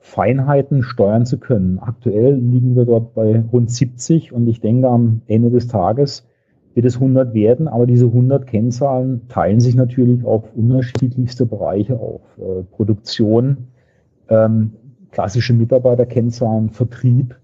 Feinheiten 0.06 0.84
steuern 0.84 1.26
zu 1.26 1.40
können. 1.40 1.80
Aktuell 1.80 2.36
liegen 2.36 2.76
wir 2.76 2.86
dort 2.86 3.16
bei 3.16 3.44
rund 3.52 3.72
70 3.72 4.32
und 4.32 4.48
ich 4.48 4.62
denke, 4.62 4.88
am 4.88 5.24
Ende 5.26 5.50
des 5.50 5.68
Tages 5.68 6.28
wird 6.76 6.86
es 6.86 6.98
100 6.98 7.34
werden, 7.34 7.68
aber 7.68 7.88
diese 7.88 8.06
100 8.06 8.46
Kennzahlen 8.46 9.28
teilen 9.30 9.60
sich 9.60 9.74
natürlich 9.74 10.24
auf 10.24 10.56
unterschiedlichste 10.56 11.48
Bereiche 11.48 12.00
auf. 12.00 12.22
Äh, 12.38 12.62
Produktion, 12.72 13.70
ähm, 14.30 14.74
klassische 15.10 15.54
Mitarbeiterkennzahlen, 15.54 16.70
Vertrieb, 16.70 17.36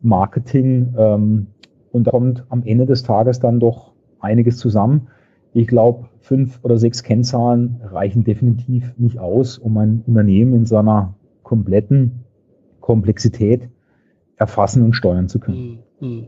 Marketing 0.00 0.94
ähm, 0.98 1.46
und 1.92 2.08
da 2.08 2.10
kommt 2.10 2.44
am 2.48 2.64
Ende 2.64 2.86
des 2.86 3.04
Tages 3.04 3.38
dann 3.38 3.60
doch 3.60 3.92
einiges 4.18 4.56
zusammen. 4.56 5.06
Ich 5.52 5.68
glaube, 5.68 6.06
fünf 6.18 6.58
oder 6.64 6.78
sechs 6.78 7.04
Kennzahlen 7.04 7.80
reichen 7.84 8.24
definitiv 8.24 8.92
nicht 8.98 9.20
aus, 9.20 9.56
um 9.56 9.78
ein 9.78 10.02
Unternehmen 10.04 10.52
in 10.54 10.66
seiner 10.66 11.14
kompletten 11.48 12.24
Komplexität 12.80 13.70
erfassen 14.36 14.82
und 14.82 14.92
steuern 14.92 15.28
zu 15.30 15.40
können. 15.40 15.82
Hm, 15.98 16.22
hm. 16.22 16.26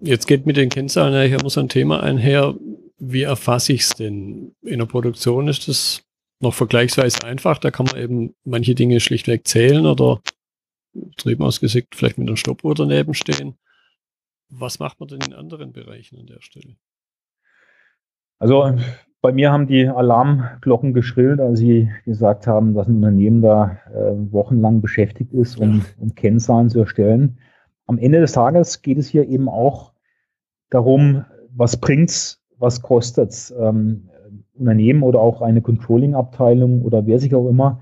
Jetzt 0.00 0.26
geht 0.26 0.44
mit 0.44 0.56
den 0.56 0.70
Kennzahlen 0.70 1.14
ja 1.14 1.38
immer 1.38 1.50
so 1.50 1.60
ein 1.60 1.68
Thema 1.68 2.02
einher. 2.02 2.56
Wie 2.98 3.22
erfasse 3.22 3.72
ich 3.72 3.82
es 3.82 3.90
denn? 3.90 4.56
In 4.62 4.80
der 4.80 4.86
Produktion 4.86 5.46
ist 5.46 5.68
das 5.68 6.02
noch 6.40 6.52
vergleichsweise 6.52 7.22
einfach. 7.24 7.58
Da 7.58 7.70
kann 7.70 7.86
man 7.86 7.96
eben 7.96 8.34
manche 8.42 8.74
Dinge 8.74 8.98
schlichtweg 8.98 9.46
zählen 9.46 9.86
oder 9.86 10.20
drüben 11.16 11.44
ausgesickt 11.44 11.94
vielleicht 11.94 12.18
mit 12.18 12.26
einer 12.26 12.36
Stoppuhr 12.36 12.74
daneben 12.74 13.14
stehen. 13.14 13.54
Was 14.48 14.80
macht 14.80 14.98
man 14.98 15.08
denn 15.08 15.20
in 15.20 15.32
anderen 15.32 15.72
Bereichen 15.72 16.18
an 16.18 16.26
der 16.26 16.42
Stelle? 16.42 16.76
Also 18.40 18.76
bei 19.22 19.32
mir 19.32 19.52
haben 19.52 19.68
die 19.68 19.86
Alarmglocken 19.86 20.92
geschrillt, 20.92 21.40
als 21.40 21.60
sie 21.60 21.88
gesagt 22.04 22.48
haben, 22.48 22.74
dass 22.74 22.88
ein 22.88 22.96
Unternehmen 22.96 23.40
da 23.40 23.78
äh, 23.94 24.14
wochenlang 24.32 24.80
beschäftigt 24.80 25.32
ist, 25.32 25.58
um, 25.58 25.84
um 25.98 26.14
Kennzahlen 26.16 26.68
zu 26.68 26.80
erstellen. 26.80 27.38
Am 27.86 27.98
Ende 27.98 28.20
des 28.20 28.32
Tages 28.32 28.82
geht 28.82 28.98
es 28.98 29.06
hier 29.06 29.28
eben 29.28 29.48
auch 29.48 29.92
darum, 30.70 31.24
was 31.54 31.76
bringt's, 31.76 32.42
was 32.58 32.82
kostet's. 32.82 33.54
Ähm, 33.56 34.08
Unternehmen 34.54 35.02
oder 35.02 35.20
auch 35.20 35.40
eine 35.40 35.62
Controlling-Abteilung 35.62 36.82
oder 36.82 37.06
wer 37.06 37.18
sich 37.18 37.34
auch 37.34 37.48
immer 37.48 37.80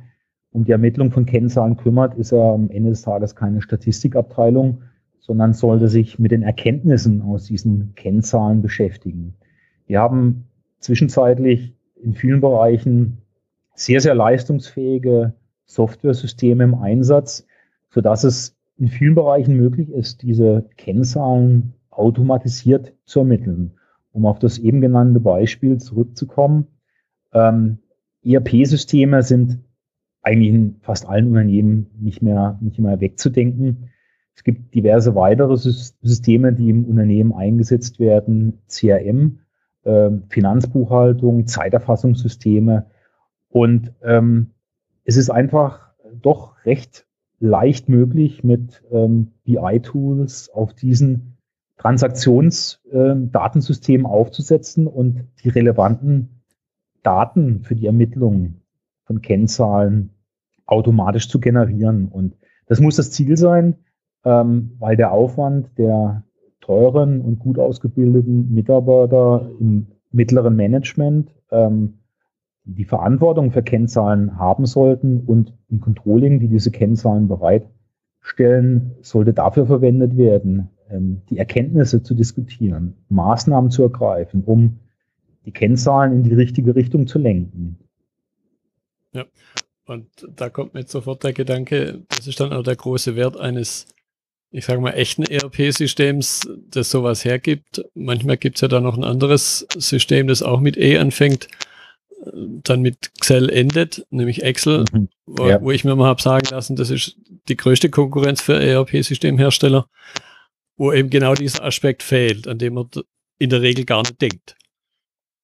um 0.52 0.64
die 0.64 0.73
Ermittlung 0.73 1.11
von 1.11 1.26
Kennzahlen 1.26 1.76
kümmert, 1.76 2.16
ist 2.16 2.32
ja 2.32 2.52
am 2.52 2.70
Ende 2.70 2.90
des 2.90 3.02
Tages 3.02 3.35
keine 3.35 3.62
Statistikabteilung, 3.62 4.82
sondern 5.20 5.52
sollte 5.52 5.88
sich 5.88 6.18
mit 6.18 6.32
den 6.32 6.42
Erkenntnissen 6.42 7.23
aus 7.23 7.44
diesen 7.44 7.94
Kennzahlen 7.94 8.62
beschäftigen. 8.62 9.35
Wir 9.87 10.00
haben 10.00 10.47
zwischenzeitlich 10.80 11.75
in 12.02 12.14
vielen 12.14 12.40
Bereichen 12.40 13.18
sehr, 13.75 14.00
sehr 14.00 14.14
leistungsfähige 14.14 15.34
Software-Systeme 15.66 16.64
im 16.64 16.75
Einsatz, 16.75 17.46
so 17.90 18.00
dass 18.00 18.25
es 18.25 18.56
in 18.76 18.88
vielen 18.88 19.14
Bereichen 19.14 19.56
möglich 19.56 19.90
ist, 19.90 20.22
diese 20.22 20.68
Kennzahlen 20.76 21.75
automatisiert 21.90 22.94
zu 23.04 23.20
ermitteln. 23.20 23.72
Um 24.12 24.26
auf 24.26 24.38
das 24.38 24.58
eben 24.58 24.80
genannte 24.80 25.20
Beispiel 25.20 25.78
zurückzukommen. 25.78 26.66
Ähm, 27.32 27.78
ERP-Systeme 28.25 29.22
sind 29.22 29.60
eigentlich 30.22 30.49
in 30.49 30.76
fast 30.80 31.06
allen 31.06 31.28
Unternehmen 31.28 31.90
nicht 31.99 32.22
mehr, 32.22 32.58
nicht 32.60 32.78
mehr 32.78 33.00
wegzudenken. 33.00 33.90
Es 34.34 34.44
gibt 34.44 34.75
diverse 34.75 35.14
weitere 35.14 35.56
Systeme, 35.56 36.52
die 36.52 36.70
im 36.70 36.84
Unternehmen 36.84 37.32
eingesetzt 37.32 38.00
werden. 38.00 38.58
CRM, 38.66 39.40
Finanzbuchhaltung, 40.28 41.46
Zeiterfassungssysteme. 41.46 42.87
Und 43.49 43.92
ähm, 44.02 44.50
es 45.04 45.16
ist 45.16 45.30
einfach 45.30 45.90
doch 46.20 46.64
recht 46.64 47.06
leicht 47.40 47.88
möglich, 47.88 48.44
mit 48.44 48.84
ähm, 48.92 49.32
BI-Tools 49.44 50.50
auf 50.50 50.75
diesen 50.75 51.38
Transaktionsdatensystemen 51.78 54.06
äh, 54.06 54.08
aufzusetzen 54.08 54.87
und 54.87 55.25
die 55.42 55.49
relevanten 55.49 56.42
Daten 57.02 57.64
für 57.64 57.75
die 57.75 57.87
Ermittlung 57.87 58.60
von 59.04 59.22
Kennzahlen 59.22 60.10
automatisch 60.66 61.30
zu 61.30 61.40
generieren. 61.40 62.08
Und 62.08 62.37
das 62.66 62.80
muss 62.80 62.96
das 62.96 63.10
Ziel 63.10 63.38
sein, 63.38 63.76
ähm, 64.25 64.76
weil 64.78 64.96
der 64.96 65.12
Aufwand 65.12 65.78
der 65.78 66.25
teuren 66.60 67.20
und 67.20 67.38
gut 67.38 67.58
ausgebildeten 67.58 68.52
Mitarbeiter 68.52 69.50
im 69.58 69.86
mittleren 70.12 70.56
Management 70.56 71.30
ähm, 71.50 71.94
die 72.64 72.84
Verantwortung 72.84 73.50
für 73.50 73.62
Kennzahlen 73.62 74.38
haben 74.38 74.66
sollten 74.66 75.20
und 75.20 75.54
im 75.68 75.80
Controlling, 75.80 76.40
die 76.40 76.48
diese 76.48 76.70
Kennzahlen 76.70 77.28
bereitstellen, 77.28 78.92
sollte 79.00 79.32
dafür 79.32 79.66
verwendet 79.66 80.16
werden, 80.16 80.68
ähm, 80.90 81.22
die 81.30 81.38
Erkenntnisse 81.38 82.02
zu 82.02 82.14
diskutieren, 82.14 82.96
Maßnahmen 83.08 83.70
zu 83.70 83.82
ergreifen, 83.82 84.44
um 84.44 84.78
die 85.46 85.52
Kennzahlen 85.52 86.12
in 86.12 86.22
die 86.22 86.34
richtige 86.34 86.74
Richtung 86.74 87.06
zu 87.06 87.18
lenken. 87.18 87.78
Ja, 89.12 89.24
und 89.86 90.06
da 90.36 90.50
kommt 90.50 90.74
mir 90.74 90.86
sofort 90.86 91.24
der 91.24 91.32
Gedanke, 91.32 92.02
das 92.08 92.26
ist 92.26 92.38
dann 92.38 92.52
auch 92.52 92.62
der 92.62 92.76
große 92.76 93.16
Wert 93.16 93.36
eines, 93.38 93.86
ich 94.52 94.64
sage 94.64 94.80
mal, 94.80 94.90
echten 94.90 95.23
ERP-Systems, 95.23 96.49
das 96.71 96.90
sowas 96.90 97.25
hergibt. 97.25 97.85
Manchmal 97.95 98.37
gibt 98.37 98.57
es 98.57 98.62
ja 98.62 98.69
da 98.69 98.80
noch 98.80 98.97
ein 98.97 99.04
anderes 99.04 99.66
System, 99.76 100.26
das 100.26 100.42
auch 100.42 100.61
mit 100.61 100.76
E 100.76 100.99
anfängt, 100.99 101.49
dann 102.35 102.83
mit 102.83 103.11
Excel 103.16 103.49
endet, 103.49 104.07
nämlich 104.11 104.42
Excel, 104.42 104.85
mhm. 104.92 105.09
wo, 105.26 105.47
ja. 105.47 105.62
wo, 105.62 105.71
ich 105.71 105.85
mir 105.85 105.95
mal 105.95 106.07
habe 106.07 106.21
sagen 106.21 106.49
lassen, 106.50 106.76
das 106.76 106.90
ist 106.90 107.16
die 107.49 107.57
größte 107.57 107.90
Konkurrenz 107.90 108.42
für 108.42 108.61
ERP-Systemhersteller, 108.61 109.87
wo 110.76 110.92
eben 110.92 111.11
genau 111.11 111.35
dieser 111.35 111.64
Aspekt 111.64 112.02
fehlt, 112.02 112.47
an 112.49 112.59
dem 112.59 112.75
man 112.75 112.88
in 113.38 113.50
der 113.50 113.62
Regel 113.62 113.85
gar 113.85 114.00
nicht 114.00 114.21
denkt. 114.21 114.57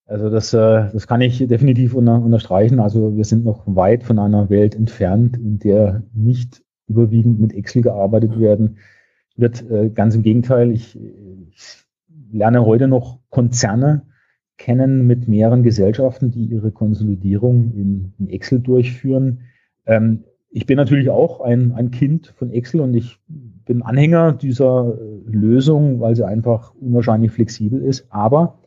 Also 0.04 0.30
das, 0.30 0.52
äh, 0.52 0.90
das 0.92 1.06
kann 1.06 1.20
ich 1.20 1.38
definitiv 1.38 1.94
unter, 1.94 2.20
unterstreichen. 2.22 2.78
Also 2.78 3.16
wir 3.16 3.24
sind 3.24 3.44
noch 3.44 3.62
weit 3.66 4.04
von 4.04 4.18
einer 4.18 4.50
Welt 4.50 4.74
entfernt, 4.74 5.36
in 5.36 5.58
der 5.58 6.02
nicht 6.12 6.62
überwiegend 6.88 7.40
mit 7.40 7.52
Excel 7.54 7.82
gearbeitet 7.82 8.38
werden 8.38 8.78
wird. 9.36 9.68
Äh, 9.70 9.90
ganz 9.90 10.14
im 10.14 10.22
Gegenteil, 10.22 10.70
ich, 10.70 10.98
ich 11.50 11.84
lerne 12.32 12.64
heute 12.64 12.88
noch 12.88 13.20
Konzerne, 13.30 14.02
kennen 14.56 15.06
mit 15.06 15.28
mehreren 15.28 15.62
Gesellschaften, 15.62 16.30
die 16.30 16.46
ihre 16.46 16.72
Konsolidierung 16.72 17.72
in, 17.74 18.12
in 18.18 18.28
Excel 18.28 18.60
durchführen. 18.60 19.40
Ähm, 19.84 20.24
ich 20.50 20.66
bin 20.66 20.76
natürlich 20.76 21.10
auch 21.10 21.40
ein, 21.40 21.72
ein 21.72 21.90
Kind 21.90 22.28
von 22.36 22.50
Excel 22.50 22.80
und 22.80 22.94
ich 22.94 23.18
bin 23.28 23.82
Anhänger 23.82 24.32
dieser 24.32 24.96
äh, 24.98 25.30
Lösung, 25.30 26.00
weil 26.00 26.16
sie 26.16 26.26
einfach 26.26 26.74
unwahrscheinlich 26.74 27.32
flexibel 27.32 27.82
ist. 27.82 28.06
Aber 28.10 28.58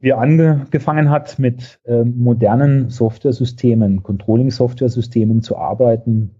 wie 0.00 0.12
angefangen 0.12 1.10
hat, 1.10 1.38
mit 1.38 1.78
äh, 1.84 2.02
modernen 2.02 2.90
Software-Systemen, 2.90 4.02
Controlling-Software-Systemen 4.02 5.42
zu 5.42 5.56
arbeiten, 5.56 6.34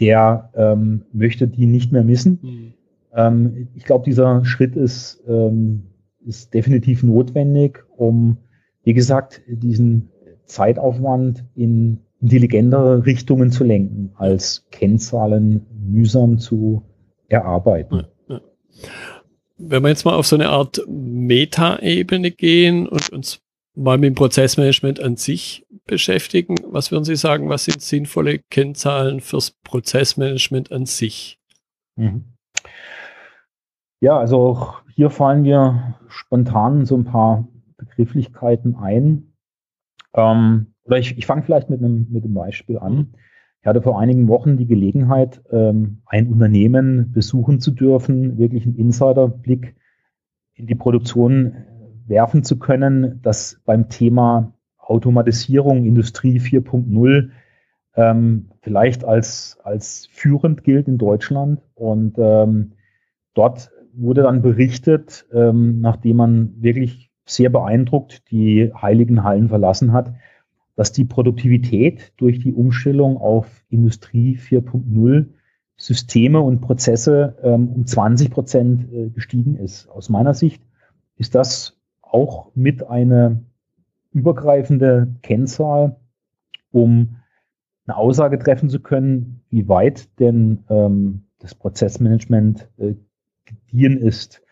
der 0.00 0.50
ähm, 0.54 1.04
möchte 1.12 1.48
die 1.48 1.66
nicht 1.66 1.92
mehr 1.92 2.04
missen. 2.04 2.38
Mhm. 2.42 2.72
Ähm, 3.14 3.68
ich 3.74 3.84
glaube, 3.84 4.04
dieser 4.04 4.44
Schritt 4.44 4.76
ist 4.76 5.22
ähm, 5.28 5.84
ist 6.28 6.52
definitiv 6.52 7.02
notwendig, 7.02 7.84
um, 7.96 8.36
wie 8.82 8.92
gesagt, 8.92 9.40
diesen 9.48 10.10
Zeitaufwand 10.44 11.44
in 11.54 12.00
intelligentere 12.20 13.06
Richtungen 13.06 13.50
zu 13.50 13.64
lenken, 13.64 14.10
als 14.16 14.66
Kennzahlen 14.70 15.66
mühsam 15.72 16.38
zu 16.38 16.82
erarbeiten. 17.28 18.06
Ja, 18.28 18.34
ja. 18.34 18.40
Wenn 19.56 19.82
wir 19.82 19.88
jetzt 19.88 20.04
mal 20.04 20.14
auf 20.14 20.26
so 20.26 20.36
eine 20.36 20.48
Art 20.48 20.82
Meta-Ebene 20.88 22.30
gehen 22.30 22.86
und 22.88 23.10
uns 23.10 23.40
mal 23.78 23.96
mit 23.96 24.08
dem 24.08 24.14
Prozessmanagement 24.14 25.00
an 25.00 25.16
sich 25.16 25.66
beschäftigen, 25.86 26.56
was 26.66 26.90
würden 26.90 27.04
Sie 27.04 27.16
sagen, 27.16 27.48
was 27.48 27.64
sind 27.64 27.80
sinnvolle 27.80 28.40
Kennzahlen 28.50 29.20
fürs 29.20 29.52
Prozessmanagement 29.62 30.72
an 30.72 30.84
sich? 30.84 31.38
Mhm. 31.96 32.24
Ja, 34.00 34.18
also 34.18 34.38
auch 34.38 34.82
hier 34.94 35.10
fallen 35.10 35.42
mir 35.42 35.96
spontan 36.08 36.86
so 36.86 36.96
ein 36.96 37.04
paar 37.04 37.48
Begrifflichkeiten 37.76 38.76
ein. 38.76 39.32
Ähm, 40.14 40.74
oder 40.84 40.98
ich, 40.98 41.16
ich 41.16 41.26
fange 41.26 41.42
vielleicht 41.42 41.70
mit 41.70 41.80
einem, 41.80 42.06
mit 42.10 42.24
einem 42.24 42.34
Beispiel 42.34 42.78
an. 42.78 43.14
Ich 43.60 43.66
hatte 43.66 43.82
vor 43.82 44.00
einigen 44.00 44.28
Wochen 44.28 44.56
die 44.56 44.66
Gelegenheit, 44.66 45.42
ähm, 45.50 46.02
ein 46.06 46.28
Unternehmen 46.28 47.12
besuchen 47.12 47.60
zu 47.60 47.70
dürfen, 47.70 48.38
wirklich 48.38 48.64
einen 48.64 48.76
Insiderblick 48.76 49.74
in 50.54 50.66
die 50.66 50.74
Produktion 50.74 51.64
werfen 52.08 52.44
zu 52.44 52.58
können, 52.58 53.20
das 53.22 53.60
beim 53.64 53.88
Thema 53.88 54.52
Automatisierung, 54.78 55.84
Industrie 55.84 56.40
4.0 56.40 57.30
ähm, 57.94 58.50
vielleicht 58.62 59.04
als, 59.04 59.58
als 59.62 60.08
führend 60.12 60.64
gilt 60.64 60.88
in 60.88 60.98
Deutschland. 60.98 61.60
Und 61.74 62.14
ähm, 62.18 62.72
dort 63.34 63.70
wurde 63.92 64.22
dann 64.22 64.42
berichtet, 64.42 65.26
ähm, 65.32 65.80
nachdem 65.80 66.16
man 66.16 66.54
wirklich 66.62 67.10
sehr 67.26 67.50
beeindruckt 67.50 68.30
die 68.30 68.72
heiligen 68.74 69.24
Hallen 69.24 69.48
verlassen 69.48 69.92
hat, 69.92 70.14
dass 70.76 70.92
die 70.92 71.04
Produktivität 71.04 72.12
durch 72.16 72.38
die 72.38 72.54
Umstellung 72.54 73.18
auf 73.18 73.64
Industrie 73.68 74.38
4.0 74.38 75.26
Systeme 75.76 76.40
und 76.40 76.60
Prozesse 76.60 77.36
ähm, 77.42 77.68
um 77.68 77.86
20 77.86 78.30
Prozent 78.30 78.92
äh, 78.92 79.10
gestiegen 79.10 79.56
ist. 79.56 79.88
Aus 79.88 80.08
meiner 80.08 80.34
Sicht 80.34 80.62
ist 81.16 81.34
das 81.34 81.77
auch 82.10 82.50
mit 82.54 82.88
eine 82.88 83.44
übergreifende 84.12 85.14
Kennzahl, 85.22 85.96
um 86.70 87.16
eine 87.86 87.96
Aussage 87.96 88.38
treffen 88.38 88.68
zu 88.68 88.80
können, 88.80 89.42
wie 89.50 89.68
weit 89.68 90.18
denn 90.18 90.64
ähm, 90.68 91.24
das 91.38 91.54
Prozessmanagement 91.54 92.68
äh, 92.78 92.94
gediehen 93.44 93.98
ist. 93.98 94.42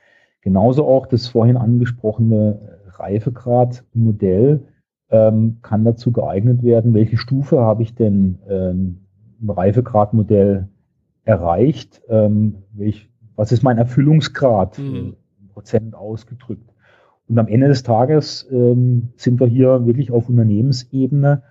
Genauso 0.41 0.87
auch 0.87 1.07
das 1.07 1.27
vorhin 1.27 1.57
angesprochene 1.57 2.79
Reifegrad-Modell 2.87 4.69
ähm, 5.11 5.59
kann 5.63 5.85
dazu 5.85 6.13
geeignet 6.13 6.63
werden, 6.63 6.95
welche 6.95 7.17
Stufe 7.17 7.61
habe 7.61 7.83
ich 7.83 7.95
denn 7.95 8.39
ähm, 8.49 9.07
im 9.41 9.51
Reifegradmodell 9.51 10.69
erreicht, 11.25 12.01
ähm, 12.09 12.63
welch, 12.73 13.11
was 13.35 13.53
ist 13.53 13.63
mein 13.63 13.79
Erfüllungsgrad 13.79 14.79
mhm. 14.79 15.17
Prozent 15.53 15.95
ausgedrückt. 15.95 16.73
Und 17.29 17.39
am 17.39 17.49
Ende 17.49 17.69
des 17.69 17.83
Tages 17.83 18.47
ähm, 18.51 19.09
sind 19.17 19.41
wir 19.41 19.47
hier 19.47 19.87
wirklich 19.87 20.11
auf 20.11 20.29
Unternehmensebene 20.29 21.43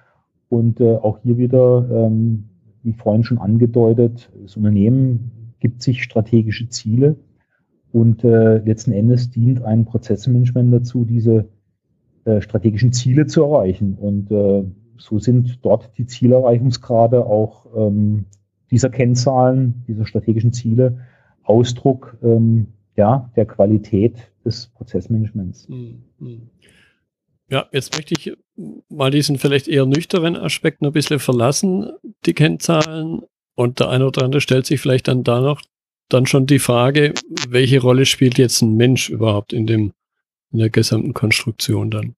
und 0.49 0.79
äh, 0.79 0.95
auch 0.95 1.19
hier 1.19 1.37
wieder, 1.37 1.87
ähm, 1.91 2.45
wie 2.83 2.93
vorhin 2.93 3.23
schon 3.23 3.39
angedeutet, 3.39 4.31
das 4.41 4.55
Unternehmen 4.55 5.55
gibt 5.59 5.81
sich 5.81 6.03
strategische 6.03 6.69
Ziele 6.69 7.17
und 7.91 8.23
äh, 8.23 8.57
letzten 8.59 8.91
Endes 8.91 9.29
dient 9.31 9.63
ein 9.63 9.85
Prozessmanagement 9.85 10.73
dazu, 10.73 11.05
diese 11.05 11.49
äh, 12.25 12.41
strategischen 12.41 12.91
Ziele 12.91 13.25
zu 13.25 13.43
erreichen. 13.43 13.95
Und 13.95 14.31
äh, 14.31 14.63
so 14.97 15.19
sind 15.19 15.63
dort 15.63 15.97
die 15.97 16.05
Zielerreichungsgrade 16.05 17.25
auch 17.25 17.65
ähm, 17.75 18.25
dieser 18.71 18.89
Kennzahlen, 18.89 19.83
dieser 19.87 20.05
strategischen 20.05 20.53
Ziele 20.53 20.99
Ausdruck 21.43 22.17
ähm, 22.23 22.67
ja, 22.95 23.29
der 23.35 23.45
Qualität 23.45 24.31
des 24.45 24.67
Prozessmanagements. 24.67 25.67
Hm, 25.67 26.03
hm. 26.19 26.49
Ja, 27.49 27.67
jetzt 27.71 27.95
möchte 27.95 28.15
ich 28.17 28.35
mal 28.89 29.11
diesen 29.11 29.37
vielleicht 29.37 29.67
eher 29.67 29.85
nüchternen 29.85 30.35
Aspekt 30.35 30.81
noch 30.81 30.89
ein 30.89 30.93
bisschen 30.93 31.19
verlassen, 31.19 31.91
die 32.25 32.33
Kennzahlen. 32.33 33.21
Und 33.55 33.79
der 33.79 33.89
eine 33.89 34.07
oder 34.07 34.23
andere 34.23 34.41
stellt 34.41 34.65
sich 34.65 34.81
vielleicht 34.81 35.07
dann 35.07 35.23
da 35.23 35.39
noch 35.41 35.61
dann 36.09 36.25
schon 36.25 36.45
die 36.45 36.59
Frage, 36.59 37.13
welche 37.49 37.81
Rolle 37.81 38.05
spielt 38.05 38.37
jetzt 38.37 38.61
ein 38.61 38.75
Mensch 38.75 39.09
überhaupt 39.09 39.53
in 39.53 39.65
dem, 39.65 39.93
in 40.51 40.59
der 40.59 40.69
gesamten 40.69 41.13
Konstruktion 41.13 41.89
dann? 41.89 42.15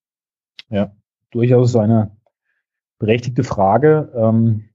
Ja, 0.70 0.92
durchaus 1.32 1.76
eine 1.76 2.12
berechtigte 3.00 3.44
Frage, 3.44 4.12
ähm, 4.16 4.66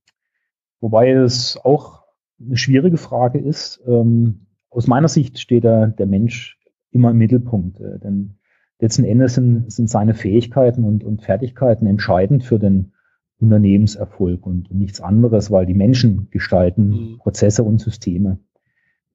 wobei 0.80 1.10
es 1.10 1.58
auch 1.62 2.02
eine 2.40 2.56
schwierige 2.56 2.96
Frage 2.96 3.38
ist. 3.38 3.80
Ähm, 3.86 4.46
aus 4.70 4.86
meiner 4.86 5.08
Sicht 5.08 5.38
steht 5.38 5.64
der, 5.64 5.88
der 5.88 6.06
Mensch 6.06 6.58
immer 6.92 7.10
im 7.10 7.18
Mittelpunkt, 7.18 7.80
äh, 7.80 7.98
denn 7.98 8.34
letzten 8.78 9.04
Endes 9.04 9.34
sind, 9.34 9.72
sind 9.72 9.88
seine 9.90 10.14
Fähigkeiten 10.14 10.84
und, 10.84 11.04
und 11.04 11.22
Fertigkeiten 11.22 11.86
entscheidend 11.86 12.44
für 12.44 12.58
den 12.58 12.92
Unternehmenserfolg 13.40 14.46
und, 14.46 14.70
und 14.70 14.78
nichts 14.78 15.00
anderes, 15.00 15.50
weil 15.50 15.66
die 15.66 15.74
Menschen 15.74 16.28
gestalten 16.30 16.88
mhm. 16.88 17.18
Prozesse 17.18 17.64
und 17.64 17.80
Systeme. 17.80 18.38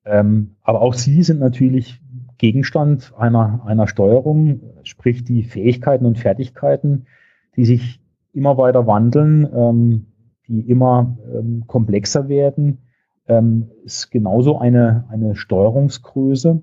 Ähm, 0.05 0.55
aber 0.61 0.81
auch 0.81 0.93
sie 0.93 1.23
sind 1.23 1.39
natürlich 1.39 2.01
Gegenstand 2.37 3.13
einer, 3.17 3.65
einer 3.65 3.87
Steuerung, 3.87 4.61
sprich 4.83 5.23
die 5.23 5.43
Fähigkeiten 5.43 6.05
und 6.05 6.17
Fertigkeiten, 6.17 7.07
die 7.55 7.65
sich 7.65 8.01
immer 8.33 8.57
weiter 8.57 8.85
wandeln, 8.85 9.47
ähm, 9.53 10.05
die 10.47 10.61
immer 10.61 11.17
ähm, 11.33 11.63
komplexer 11.67 12.29
werden, 12.29 12.79
ähm, 13.27 13.69
ist 13.83 14.11
genauso 14.11 14.57
eine, 14.59 15.05
eine 15.09 15.35
Steuerungsgröße. 15.35 16.61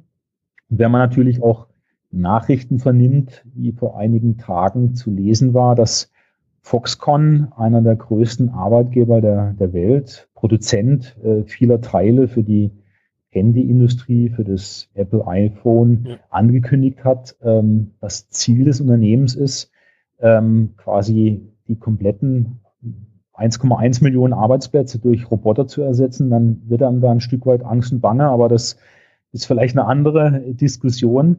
Und 0.74 0.80
wenn 0.80 0.90
man 0.90 1.02
natürlich 1.02 1.40
auch 1.40 1.68
Nachrichten 2.10 2.80
vernimmt, 2.80 3.44
wie 3.54 3.70
vor 3.70 3.96
einigen 3.96 4.38
Tagen 4.38 4.96
zu 4.96 5.12
lesen 5.12 5.54
war, 5.54 5.76
dass 5.76 6.10
Foxconn, 6.62 7.52
einer 7.56 7.80
der 7.80 7.94
größten 7.94 8.48
Arbeitgeber 8.48 9.20
der, 9.20 9.52
der 9.52 9.72
Welt, 9.72 10.28
Produzent 10.34 11.16
äh, 11.22 11.44
vieler 11.44 11.80
Teile 11.80 12.26
für 12.26 12.42
die 12.42 12.72
Handyindustrie, 13.28 14.30
für 14.30 14.42
das 14.42 14.88
Apple 14.94 15.24
iPhone 15.28 16.06
ja. 16.08 16.16
angekündigt 16.30 17.04
hat. 17.04 17.36
Ähm, 17.40 17.92
das 18.00 18.28
Ziel 18.30 18.64
des 18.64 18.80
Unternehmens 18.80 19.36
ist, 19.36 19.70
ähm, 20.18 20.74
quasi 20.76 21.52
die 21.68 21.76
kompletten 21.76 22.58
1,1 23.34 24.02
Millionen 24.02 24.32
Arbeitsplätze 24.32 24.98
durch 24.98 25.30
Roboter 25.30 25.68
zu 25.68 25.82
ersetzen, 25.82 26.30
dann 26.30 26.62
wird 26.66 26.82
einem 26.82 27.00
da 27.00 27.12
ein 27.12 27.20
Stück 27.20 27.46
weit 27.46 27.62
Angst 27.62 27.92
und 27.92 28.00
Bange, 28.00 28.24
aber 28.24 28.48
das 28.48 28.76
ist 29.34 29.46
vielleicht 29.46 29.76
eine 29.76 29.86
andere 29.86 30.40
Diskussion. 30.54 31.38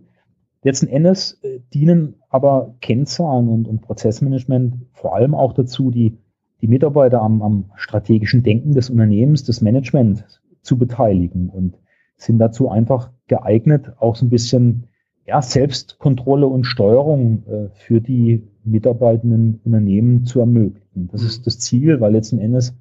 Letzten 0.62 0.88
Endes 0.88 1.39
äh, 1.43 1.60
dienen 1.73 2.15
aber 2.29 2.75
Kennzahlen 2.81 3.47
und, 3.47 3.67
und, 3.67 3.81
Prozessmanagement 3.81 4.75
vor 4.93 5.15
allem 5.15 5.34
auch 5.34 5.53
dazu, 5.53 5.91
die, 5.91 6.17
die 6.62 6.67
Mitarbeiter 6.67 7.21
am, 7.21 7.41
am 7.41 7.65
strategischen 7.75 8.43
Denken 8.43 8.73
des 8.73 8.89
Unternehmens, 8.89 9.43
des 9.43 9.62
Managements 9.62 10.41
zu 10.62 10.77
beteiligen 10.77 11.49
und 11.49 11.77
sind 12.17 12.39
dazu 12.39 12.69
einfach 12.69 13.12
geeignet, 13.27 13.93
auch 13.99 14.15
so 14.15 14.25
ein 14.25 14.29
bisschen 14.29 14.88
ja, 15.25 15.41
Selbstkontrolle 15.41 16.47
und 16.47 16.65
Steuerung 16.65 17.43
äh, 17.47 17.69
für 17.73 18.01
die 18.01 18.43
mitarbeitenden 18.63 19.62
Unternehmen 19.63 20.25
zu 20.25 20.39
ermöglichen. 20.39 21.08
Das 21.12 21.23
ist 21.23 21.47
das 21.47 21.60
Ziel, 21.60 22.01
weil 22.01 22.12
letzten 22.12 22.39
Endes 22.39 22.77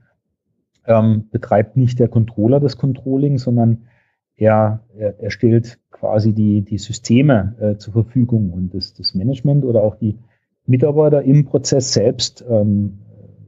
ähm, 0.87 1.29
betreibt 1.31 1.77
nicht 1.77 1.99
der 1.99 2.09
Controller 2.09 2.61
das 2.61 2.77
Controlling, 2.77 3.39
sondern 3.39 3.85
er, 4.37 4.81
er, 4.97 5.21
er 5.21 5.31
stellt 5.31 5.79
quasi 5.91 6.33
die, 6.33 6.63
die 6.63 6.79
Systeme 6.79 7.55
äh, 7.61 7.79
zur 7.79 7.93
Verfügung 7.93 8.51
und 8.51 8.75
das, 8.75 8.95
das 8.95 9.15
Management 9.15 9.65
oder 9.65 9.83
auch 9.83 9.97
die 9.97 10.19
Mitarbeiter 10.67 11.23
im 11.23 11.45
Prozess 11.45 11.93
selbst 11.93 12.45
ähm, 12.49 12.99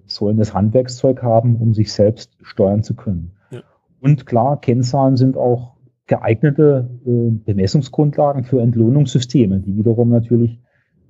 sollen 0.07 0.37
das 0.37 0.55
Handwerkszeug 0.55 1.23
haben, 1.23 1.57
um 1.57 1.75
sich 1.75 1.93
selbst 1.93 2.33
steuern 2.43 2.83
zu 2.83 2.95
können. 2.95 3.33
Ja. 3.51 3.63
Und 4.01 4.27
klar, 4.27 4.61
Kennzahlen 4.61 5.17
sind 5.17 5.37
auch 5.37 5.75
geeignete 6.07 6.89
äh, 7.05 7.31
Bemessungsgrundlagen 7.31 8.45
für 8.45 8.61
Entlohnungssysteme, 8.61 9.61
die 9.61 9.77
wiederum 9.77 10.11
natürlich 10.11 10.61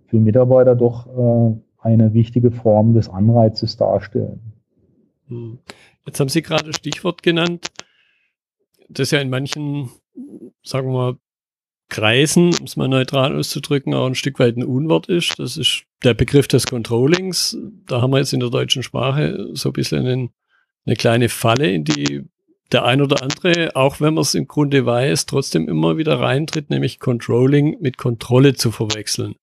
für 0.06 0.18
Mitarbeiter 0.18 0.74
doch 0.74 1.06
äh, 1.06 1.56
eine 1.78 2.14
wichtige 2.14 2.50
Form 2.50 2.94
des 2.94 3.08
Anreizes 3.08 3.76
darstellen. 3.76 4.40
Hm. 5.28 5.58
Jetzt 6.06 6.20
haben 6.20 6.28
Sie 6.28 6.42
gerade 6.42 6.72
Stichwort 6.72 7.22
genannt, 7.22 7.66
das 8.88 9.10
ja 9.10 9.20
in 9.20 9.30
manchen, 9.30 9.90
sagen 10.62 10.88
wir 10.88 10.92
mal, 10.92 11.16
Kreisen, 11.88 12.46
um 12.58 12.64
es 12.64 12.76
mal 12.76 12.88
neutral 12.88 13.36
auszudrücken, 13.36 13.94
auch 13.94 14.06
ein 14.06 14.16
Stück 14.16 14.40
weit 14.40 14.56
ein 14.56 14.64
Unwort 14.64 15.08
ist. 15.08 15.38
Das 15.38 15.56
ist 15.56 15.84
der 16.02 16.14
Begriff 16.14 16.48
des 16.48 16.66
Controllings. 16.66 17.56
Da 17.86 18.02
haben 18.02 18.10
wir 18.10 18.18
jetzt 18.18 18.32
in 18.32 18.40
der 18.40 18.50
deutschen 18.50 18.82
Sprache 18.82 19.50
so 19.52 19.68
ein 19.68 19.72
bisschen 19.72 20.04
einen, 20.04 20.30
eine 20.84 20.96
kleine 20.96 21.28
Falle, 21.28 21.70
in 21.70 21.84
die 21.84 22.22
der 22.72 22.84
ein 22.84 23.00
oder 23.00 23.22
andere, 23.22 23.76
auch 23.76 24.00
wenn 24.00 24.14
man 24.14 24.22
es 24.22 24.34
im 24.34 24.48
Grunde 24.48 24.84
weiß, 24.84 25.26
trotzdem 25.26 25.68
immer 25.68 25.96
wieder 25.98 26.18
reintritt, 26.18 26.68
nämlich 26.68 26.98
Controlling 26.98 27.76
mit 27.80 27.96
Kontrolle 27.96 28.54
zu 28.54 28.72
verwechseln 28.72 29.36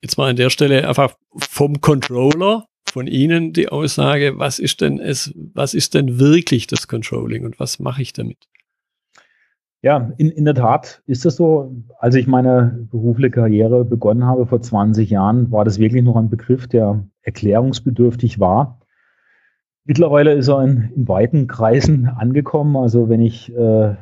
jetzt 0.00 0.16
mal 0.16 0.30
an 0.30 0.36
der 0.36 0.50
Stelle 0.50 0.88
einfach 0.88 1.14
vom 1.36 1.80
Controller, 1.80 2.66
von 2.90 3.06
Ihnen 3.06 3.52
die 3.52 3.68
Aussage, 3.68 4.38
was 4.38 4.58
ist 4.58 4.80
denn 4.80 4.98
es, 4.98 5.32
was 5.34 5.74
ist 5.74 5.94
denn 5.94 6.18
wirklich 6.18 6.66
das 6.66 6.88
Controlling 6.88 7.44
und 7.44 7.58
was 7.60 7.78
mache 7.78 8.02
ich 8.02 8.12
damit? 8.12 8.48
Ja, 9.80 10.12
in, 10.16 10.30
in 10.30 10.44
der 10.44 10.54
Tat 10.54 11.02
ist 11.06 11.24
das 11.24 11.36
so. 11.36 11.72
Als 11.98 12.16
ich 12.16 12.26
meine 12.26 12.86
berufliche 12.90 13.30
Karriere 13.30 13.84
begonnen 13.84 14.24
habe 14.24 14.46
vor 14.46 14.60
20 14.60 15.08
Jahren, 15.08 15.52
war 15.52 15.64
das 15.64 15.78
wirklich 15.78 16.02
noch 16.02 16.16
ein 16.16 16.30
Begriff, 16.30 16.66
der 16.66 17.04
erklärungsbedürftig 17.22 18.40
war. 18.40 18.80
Mittlerweile 19.84 20.34
ist 20.34 20.48
er 20.48 20.62
in, 20.62 20.90
in 20.96 21.08
weiten 21.08 21.46
Kreisen 21.46 22.08
angekommen. 22.08 22.76
Also 22.76 23.08
wenn 23.08 23.20
ich 23.20 23.54
äh, 23.54 23.94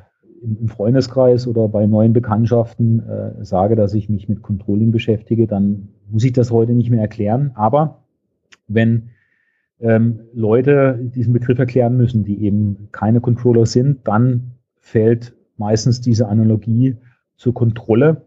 im 0.43 0.69
Freundeskreis 0.69 1.47
oder 1.47 1.69
bei 1.69 1.87
neuen 1.87 2.13
Bekanntschaften 2.15 3.07
äh, 3.07 3.45
sage, 3.45 3.77
dass 3.77 3.93
ich 3.95 4.09
mich 4.09 4.29
mit 4.29 4.43
Controlling 4.43 4.93
beschäftige, 4.93 5.47
dann 5.47 5.89
muss 6.09 6.25
ich 6.25 6.33
das 6.33 6.51
heute 6.51 6.73
nicht 6.73 6.91
mehr 6.91 7.03
erklären. 7.03 7.53
Aber 7.55 8.03
wenn 8.67 9.11
ähm, 9.79 10.21
Leute 10.33 10.99
diesen 11.03 11.35
Begriff 11.35 11.59
erklären 11.59 11.97
müssen, 11.97 12.25
die 12.25 12.43
eben 12.43 12.89
keine 12.93 13.21
Controller 13.21 13.67
sind, 13.67 14.09
dann 14.09 14.53
fällt 14.79 15.36
meistens 15.59 16.01
diese 16.01 16.29
Analogie 16.29 16.97
zur 17.37 17.55
Kontrolle. 17.55 18.27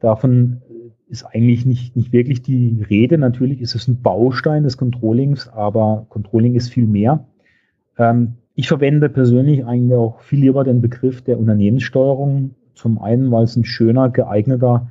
Davon 0.00 0.62
ist 1.08 1.24
eigentlich 1.24 1.64
nicht, 1.64 1.96
nicht 1.96 2.12
wirklich 2.12 2.42
die 2.42 2.84
Rede. 2.88 3.18
Natürlich 3.18 3.60
ist 3.60 3.74
es 3.74 3.86
ein 3.88 4.02
Baustein 4.02 4.64
des 4.64 4.76
Controllings, 4.76 5.48
aber 5.48 6.06
Controlling 6.08 6.54
ist 6.54 6.70
viel 6.70 6.86
mehr. 6.86 7.26
Ähm, 7.98 8.34
ich 8.54 8.68
verwende 8.68 9.08
persönlich 9.08 9.64
eigentlich 9.64 9.96
auch 9.96 10.20
viel 10.20 10.40
lieber 10.40 10.64
den 10.64 10.80
Begriff 10.80 11.22
der 11.22 11.38
Unternehmenssteuerung. 11.38 12.54
Zum 12.74 12.98
einen, 12.98 13.30
weil 13.30 13.44
es 13.44 13.56
ein 13.56 13.64
schöner, 13.64 14.10
geeigneter 14.10 14.90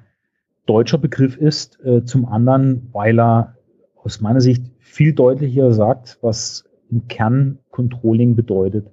deutscher 0.66 0.98
Begriff 0.98 1.38
ist. 1.38 1.84
Äh, 1.84 2.06
zum 2.06 2.26
anderen, 2.26 2.90
weil 2.94 3.20
er 3.20 3.56
aus 4.04 4.22
meiner 4.22 4.42
Sicht 4.42 4.64
viel 4.80 5.14
deutlicher 5.14 5.74
sagt, 5.74 6.20
was 6.22 6.64
im 6.90 7.08
Kern 7.08 7.60
Controlling 7.72 8.36
bedeutet. 8.36 8.88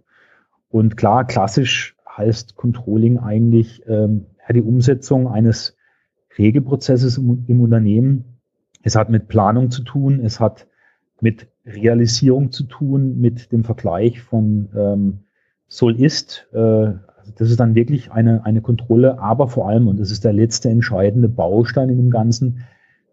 Und 0.71 0.97
klar, 0.97 1.27
klassisch 1.27 1.95
heißt 2.17 2.57
Controlling 2.57 3.19
eigentlich 3.19 3.83
ähm, 3.87 4.27
die 4.53 4.63
Umsetzung 4.63 5.29
eines 5.29 5.77
Regelprozesses 6.39 7.19
im, 7.19 7.45
im 7.47 7.61
Unternehmen. 7.61 8.39
Es 8.83 8.97
hat 8.97 9.11
mit 9.11 9.29
Planung 9.29 9.71
zu 9.71 9.83
tun, 9.83 10.21
es 10.21 10.41
hat 10.41 10.67
mit 11.21 11.49
Realisierung 11.65 12.51
zu 12.51 12.65
tun, 12.65 13.21
mit 13.21 13.53
dem 13.53 13.65
Vergleich 13.65 14.21
von 14.21 14.69
ähm, 14.77 15.21
soll 15.69 16.01
ist. 16.01 16.49
Äh, 16.53 16.59
also 16.59 17.33
das 17.37 17.51
ist 17.51 17.61
dann 17.61 17.75
wirklich 17.75 18.11
eine, 18.11 18.45
eine 18.45 18.61
Kontrolle, 18.61 19.21
aber 19.21 19.49
vor 19.49 19.69
allem, 19.69 19.87
und 19.87 20.01
das 20.01 20.11
ist 20.11 20.25
der 20.25 20.33
letzte 20.33 20.69
entscheidende 20.69 21.29
Baustein 21.29 21.89
in 21.89 21.97
dem 21.97 22.11
Ganzen, 22.11 22.65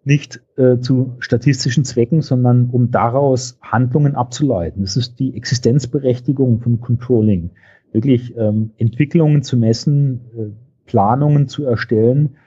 nicht 0.04 0.42
äh, 0.58 0.80
zu 0.80 1.16
statistischen 1.20 1.84
Zwecken, 1.84 2.22
sondern 2.22 2.70
um 2.72 2.90
daraus 2.90 3.60
Handlungen 3.62 4.16
abzuleiten. 4.16 4.82
Das 4.82 4.98
ist 4.98 5.20
die 5.20 5.36
Existenzberechtigung 5.36 6.62
von 6.62 6.80
Controlling. 6.80 7.52
Wirklich 7.92 8.36
ähm, 8.38 8.72
Entwicklungen 8.78 9.44
zu 9.44 9.58
messen, 9.58 10.22
äh, 10.38 10.52
Planungen 10.86 11.48
zu 11.48 11.66
erstellen, 11.66 12.38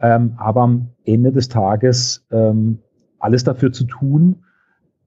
ähm, 0.00 0.34
aber 0.36 0.62
am 0.62 0.88
Ende 1.04 1.32
des 1.32 1.48
Tages 1.48 2.26
ähm, 2.30 2.78
alles 3.18 3.44
dafür 3.44 3.72
zu 3.72 3.84
tun, 3.84 4.44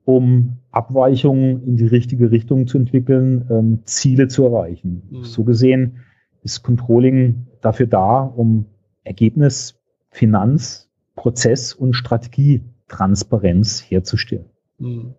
um 0.06 0.58
Abweichungen 0.72 1.64
in 1.66 1.78
die 1.78 1.88
richtige 1.88 2.32
Richtung 2.32 2.68
zu 2.68 2.78
entwickeln, 2.78 3.48
ähm, 3.50 3.80
Ziele 3.86 4.28
zu 4.28 4.46
erreichen. 4.46 5.04
Mhm. 5.10 5.24
So 5.24 5.44
gesehen 5.44 6.00
ist 6.44 6.64
Controlling 6.64 7.48
dafür 7.62 7.88
da, 7.88 8.22
um 8.22 8.66
Ergebnis, 9.04 9.80
Finanz, 10.10 10.90
Prozess 11.16 11.74
und 11.74 11.94
Strategietransparenz 11.94 13.82
herzustellen. 13.82 14.50
Mhm. 14.78 15.16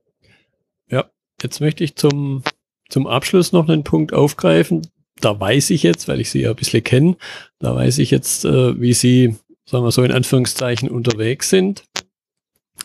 Ja, 0.89 1.07
jetzt 1.43 1.61
möchte 1.61 1.85
ich 1.85 1.97
zum, 1.97 2.43
zum 2.89 3.07
Abschluss 3.07 3.53
noch 3.53 3.69
einen 3.69 3.85
Punkt 3.85 4.13
aufgreifen. 4.13 4.83
Da 5.21 5.39
weiß 5.39 5.71
ich 5.71 5.83
jetzt, 5.83 6.09
weil 6.09 6.21
ich 6.21 6.31
Sie 6.31 6.41
ja 6.41 6.51
ein 6.51 6.57
bisschen 6.57 6.85
kenne, 6.85 7.17
da 7.59 7.75
weiß 7.75 7.99
ich 7.99 8.11
jetzt, 8.11 8.45
äh, 8.45 8.81
wie 8.81 8.93
Sie, 8.93 9.37
sagen 9.65 9.85
wir 9.85 9.93
so 9.93 10.03
in 10.03 10.13
Anführungszeichen, 10.13 10.91
unterwegs 10.91 11.51
sind. 11.51 11.85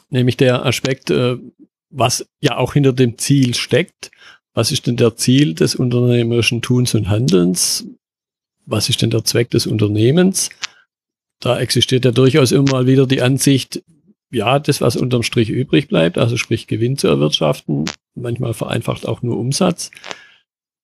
Nämlich 0.10 0.38
der 0.38 0.66
Aspekt, 0.66 1.10
äh, 1.10 1.38
was 1.90 2.28
ja 2.42 2.58
auch 2.58 2.74
hinter 2.74 2.94
dem 2.94 3.18
Ziel 3.18 3.56
steckt. 3.56 4.12
Was 4.54 4.72
ist 4.72 4.88
denn 4.88 4.98
der 4.98 5.16
Ziel 5.16 5.54
des 5.54 5.76
unternehmerischen 5.76 6.62
Tuns 6.62 6.94
und 6.94 7.10
Handelns? 7.10 7.86
Was 8.66 8.90
ist 8.90 9.02
denn 9.02 9.10
der 9.10 9.24
Zweck 9.24 9.50
des 9.52 9.68
Unternehmens? 9.68 10.50
Da 11.40 11.60
existiert 11.60 12.06
ja 12.06 12.12
durchaus 12.12 12.52
immer 12.52 12.72
mal 12.72 12.88
wieder 12.88 13.08
die 13.08 13.22
Ansicht, 13.22 13.82
ja, 14.32 14.60
das, 14.60 14.82
was 14.82 14.96
unterm 14.96 15.24
Strich 15.24 15.50
übrig 15.50 15.88
bleibt, 15.88 16.18
also 16.18 16.38
sprich 16.38 16.68
Gewinn 16.68 16.98
zu 16.98 17.08
erwirtschaften, 17.08 17.86
manchmal 18.16 18.54
vereinfacht 18.54 19.08
auch 19.08 19.22
nur 19.22 19.38
Umsatz. 19.38 19.92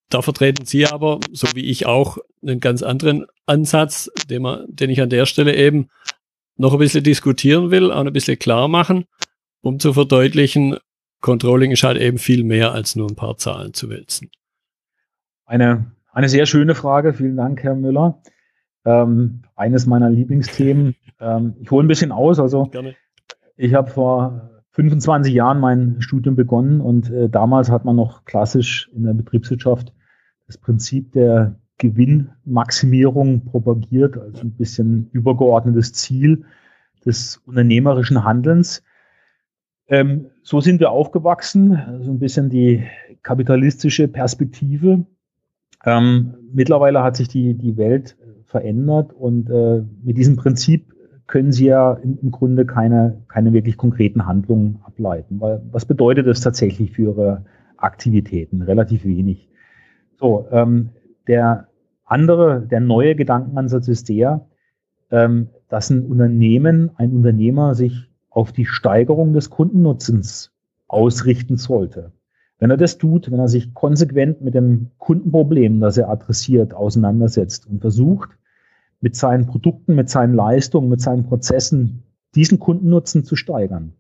Da 0.09 0.21
vertreten 0.21 0.65
Sie 0.65 0.85
aber, 0.85 1.19
so 1.31 1.47
wie 1.55 1.65
ich 1.65 1.85
auch, 1.85 2.17
einen 2.41 2.59
ganz 2.59 2.83
anderen 2.83 3.25
Ansatz, 3.45 4.11
den, 4.29 4.43
man, 4.43 4.65
den 4.67 4.89
ich 4.89 5.01
an 5.01 5.09
der 5.09 5.25
Stelle 5.25 5.55
eben 5.55 5.89
noch 6.57 6.73
ein 6.73 6.79
bisschen 6.79 7.03
diskutieren 7.03 7.71
will, 7.71 7.91
auch 7.91 8.05
ein 8.05 8.13
bisschen 8.13 8.39
klar 8.39 8.67
machen, 8.67 9.05
um 9.61 9.79
zu 9.79 9.93
verdeutlichen, 9.93 10.77
Controlling 11.21 11.71
ist 11.71 11.83
halt 11.83 11.97
eben 11.97 12.19
viel 12.19 12.43
mehr 12.43 12.71
als 12.71 12.95
nur 12.95 13.09
ein 13.09 13.15
paar 13.15 13.37
Zahlen 13.37 13.73
zu 13.73 13.89
wälzen. 13.89 14.29
Eine, 15.45 15.91
eine 16.11 16.29
sehr 16.29 16.45
schöne 16.45 16.75
Frage. 16.75 17.13
Vielen 17.13 17.35
Dank, 17.35 17.63
Herr 17.63 17.73
Müller. 17.73 18.21
Ähm, 18.85 19.41
eines 19.55 19.87
meiner 19.87 20.11
Lieblingsthemen. 20.11 20.95
Ähm, 21.19 21.55
ich 21.59 21.71
hole 21.71 21.83
ein 21.83 21.87
bisschen 21.87 22.11
aus. 22.11 22.39
Also 22.39 22.65
Gerne. 22.65 22.95
ich 23.57 23.73
habe 23.73 23.89
vor 23.89 24.51
25 24.75 25.33
Jahren 25.33 25.61
mein 25.61 26.01
Studium 26.01 26.35
begonnen 26.35 26.81
und 26.81 27.09
äh, 27.09 27.29
damals 27.29 27.71
hat 27.71 27.85
man 27.85 27.95
noch 27.95 28.25
klassisch 28.25 28.89
in 28.93 29.03
der 29.03 29.13
Betriebswirtschaft 29.13 29.93
das 30.47 30.57
Prinzip 30.57 31.13
der 31.13 31.55
Gewinnmaximierung 31.77 33.45
propagiert, 33.45 34.17
als 34.17 34.41
ein 34.41 34.51
bisschen 34.51 35.09
übergeordnetes 35.13 35.93
Ziel 35.93 36.43
des 37.05 37.41
unternehmerischen 37.45 38.25
Handelns. 38.25 38.83
Ähm, 39.87 40.27
so 40.43 40.59
sind 40.59 40.81
wir 40.81 40.91
aufgewachsen, 40.91 42.01
so 42.01 42.11
ein 42.11 42.19
bisschen 42.19 42.49
die 42.49 42.83
kapitalistische 43.23 44.09
Perspektive. 44.09 45.05
Ähm, 45.85 46.35
mittlerweile 46.51 47.01
hat 47.01 47.15
sich 47.15 47.29
die, 47.29 47.53
die 47.53 47.77
Welt 47.77 48.17
verändert 48.45 49.13
und 49.13 49.49
äh, 49.49 49.83
mit 50.03 50.17
diesem 50.17 50.35
Prinzip 50.35 50.94
können 51.27 51.51
Sie 51.51 51.65
ja 51.65 51.93
im, 51.93 52.19
im, 52.21 52.31
Grunde 52.31 52.65
keine, 52.65 53.23
keine 53.27 53.53
wirklich 53.53 53.77
konkreten 53.77 54.25
Handlungen 54.25 54.79
ableiten. 54.83 55.39
Weil 55.41 55.61
was 55.71 55.85
bedeutet 55.85 56.27
das 56.27 56.41
tatsächlich 56.41 56.91
für 56.91 57.03
Ihre 57.03 57.45
Aktivitäten? 57.77 58.61
Relativ 58.61 59.05
wenig. 59.05 59.49
So, 60.17 60.47
ähm, 60.51 60.89
der 61.27 61.67
andere, 62.05 62.61
der 62.61 62.79
neue 62.79 63.15
Gedankenansatz 63.15 63.87
ist 63.87 64.09
der, 64.09 64.47
ähm, 65.11 65.49
dass 65.69 65.89
ein 65.89 66.05
Unternehmen, 66.05 66.91
ein 66.95 67.11
Unternehmer 67.11 67.75
sich 67.75 68.09
auf 68.29 68.51
die 68.51 68.65
Steigerung 68.65 69.33
des 69.33 69.49
Kundennutzens 69.49 70.51
ausrichten 70.87 71.57
sollte. 71.57 72.11
Wenn 72.59 72.69
er 72.69 72.77
das 72.77 72.97
tut, 72.97 73.31
wenn 73.31 73.39
er 73.39 73.47
sich 73.47 73.73
konsequent 73.73 74.41
mit 74.41 74.53
dem 74.53 74.91
Kundenproblem, 74.97 75.79
das 75.81 75.97
er 75.97 76.09
adressiert, 76.09 76.73
auseinandersetzt 76.73 77.67
und 77.67 77.81
versucht, 77.81 78.29
mit 79.01 79.15
seinen 79.15 79.45
Produkten, 79.45 79.95
mit 79.95 80.09
seinen 80.09 80.33
Leistungen, 80.33 80.89
mit 80.89 81.01
seinen 81.01 81.25
Prozessen 81.25 82.03
diesen 82.33 82.59
Kundennutzen 82.59 83.23
zu 83.23 83.35
steigern, 83.35 83.93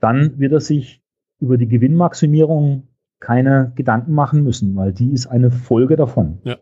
dann 0.00 0.38
wird 0.38 0.52
er 0.52 0.60
sich 0.60 1.02
über 1.40 1.56
die 1.56 1.68
Gewinnmaximierung 1.68 2.88
keine 3.20 3.72
Gedanken 3.76 4.12
machen 4.12 4.42
müssen, 4.42 4.74
weil 4.76 4.92
die 4.92 5.12
ist 5.12 5.26
eine 5.26 5.50
Folge 5.50 5.96
davon. 5.96 6.38
Ja, 6.44 6.56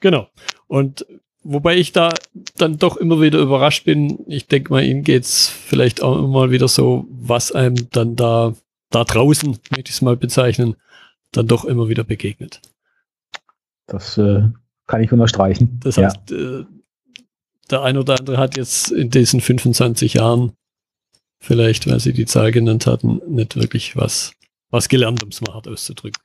genau. 0.00 0.28
Und 0.66 1.06
wobei 1.42 1.76
ich 1.76 1.92
da 1.92 2.10
dann 2.56 2.78
doch 2.78 2.96
immer 2.96 3.20
wieder 3.20 3.40
überrascht 3.40 3.84
bin, 3.84 4.20
ich 4.26 4.46
denke 4.46 4.72
mal, 4.72 4.84
Ihnen 4.84 5.02
geht 5.02 5.24
es 5.24 5.48
vielleicht 5.48 6.02
auch 6.02 6.18
immer 6.18 6.50
wieder 6.50 6.68
so, 6.68 7.06
was 7.10 7.52
einem 7.52 7.90
dann 7.90 8.16
da, 8.16 8.54
da 8.90 9.04
draußen, 9.04 9.50
möchte 9.50 9.90
ich 9.90 9.96
es 9.96 10.02
mal 10.02 10.16
bezeichnen, 10.16 10.76
dann 11.32 11.46
doch 11.46 11.64
immer 11.64 11.88
wieder 11.88 12.04
begegnet. 12.04 12.60
Das 13.86 14.16
äh, 14.16 14.48
kann 14.86 15.02
ich 15.02 15.12
unterstreichen. 15.12 15.80
Das 15.82 15.98
heißt, 15.98 16.30
ja. 16.30 16.36
äh, 16.36 16.64
der 17.70 17.82
ein 17.82 17.96
oder 17.96 18.18
andere 18.18 18.38
hat 18.38 18.56
jetzt 18.56 18.92
in 18.92 19.10
diesen 19.10 19.40
25 19.40 20.14
Jahren 20.14 20.52
vielleicht, 21.40 21.88
weil 21.88 22.00
Sie 22.00 22.12
die 22.12 22.26
Zahl 22.26 22.52
genannt 22.52 22.86
hatten, 22.86 23.20
nicht 23.26 23.56
wirklich 23.56 23.96
was, 23.96 24.32
was 24.70 24.88
gelernt, 24.88 25.22
um 25.22 25.30
es 25.30 25.40
mal 25.40 25.54
hart 25.54 25.68
auszudrücken. 25.68 26.22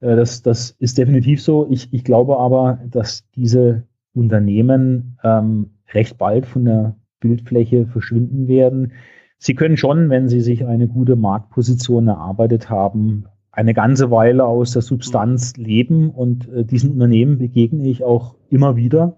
Äh, 0.00 0.16
das, 0.16 0.42
das 0.42 0.70
ist 0.78 0.98
definitiv 0.98 1.42
so. 1.42 1.66
Ich, 1.70 1.92
ich 1.92 2.04
glaube 2.04 2.38
aber, 2.38 2.80
dass 2.86 3.24
diese 3.34 3.84
Unternehmen 4.14 5.18
ähm, 5.22 5.70
recht 5.92 6.18
bald 6.18 6.46
von 6.46 6.64
der 6.64 6.96
Bildfläche 7.20 7.86
verschwinden 7.86 8.48
werden. 8.48 8.92
Sie 9.38 9.54
können 9.54 9.76
schon, 9.76 10.10
wenn 10.10 10.28
Sie 10.28 10.40
sich 10.40 10.64
eine 10.64 10.88
gute 10.88 11.16
Marktposition 11.16 12.08
erarbeitet 12.08 12.70
haben, 12.70 13.26
eine 13.56 13.72
ganze 13.72 14.10
Weile 14.10 14.44
aus 14.44 14.72
der 14.72 14.82
Substanz 14.82 15.56
leben 15.56 16.10
und 16.10 16.46
äh, 16.52 16.64
diesen 16.64 16.92
Unternehmen 16.92 17.38
begegne 17.38 17.88
ich 17.88 18.04
auch 18.04 18.34
immer 18.50 18.76
wieder. 18.76 19.16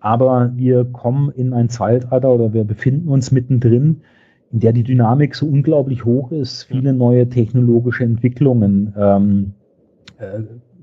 Aber 0.00 0.50
wir 0.56 0.84
kommen 0.86 1.30
in 1.30 1.52
ein 1.52 1.68
Zeitalter 1.68 2.32
oder 2.32 2.54
wir 2.54 2.64
befinden 2.64 3.08
uns 3.08 3.32
mittendrin, 3.32 4.00
in 4.50 4.60
der 4.60 4.72
die 4.72 4.82
Dynamik 4.82 5.34
so 5.34 5.46
unglaublich 5.46 6.06
hoch 6.06 6.32
ist, 6.32 6.62
viele 6.62 6.94
neue 6.94 7.28
technologische 7.28 8.04
Entwicklungen, 8.04 8.94
ähm, 8.96 9.52
äh, 10.18 10.40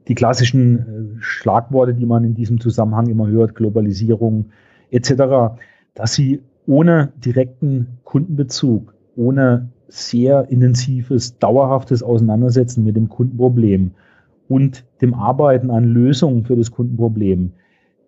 die 0.08 0.16
klassischen 0.16 0.78
äh, 0.78 0.84
Schlagworte, 1.20 1.96
die 1.96 2.06
man 2.06 2.24
in 2.24 2.36
diesem 2.36 2.60
Zusammenhang 2.60 3.08
immer 3.08 3.28
hört, 3.28 3.56
Globalisierung 3.56 4.52
etc., 4.92 5.56
dass 5.96 6.14
sie 6.14 6.42
ohne 6.68 7.12
direkten 7.18 7.98
Kundenbezug, 8.04 8.94
ohne 9.16 9.70
sehr 9.94 10.50
intensives, 10.50 11.38
dauerhaftes 11.38 12.02
Auseinandersetzen 12.02 12.84
mit 12.84 12.96
dem 12.96 13.10
Kundenproblem 13.10 13.92
und 14.48 14.86
dem 15.02 15.14
Arbeiten 15.14 15.70
an 15.70 15.84
Lösungen 15.84 16.46
für 16.46 16.56
das 16.56 16.72
Kundenproblem 16.72 17.52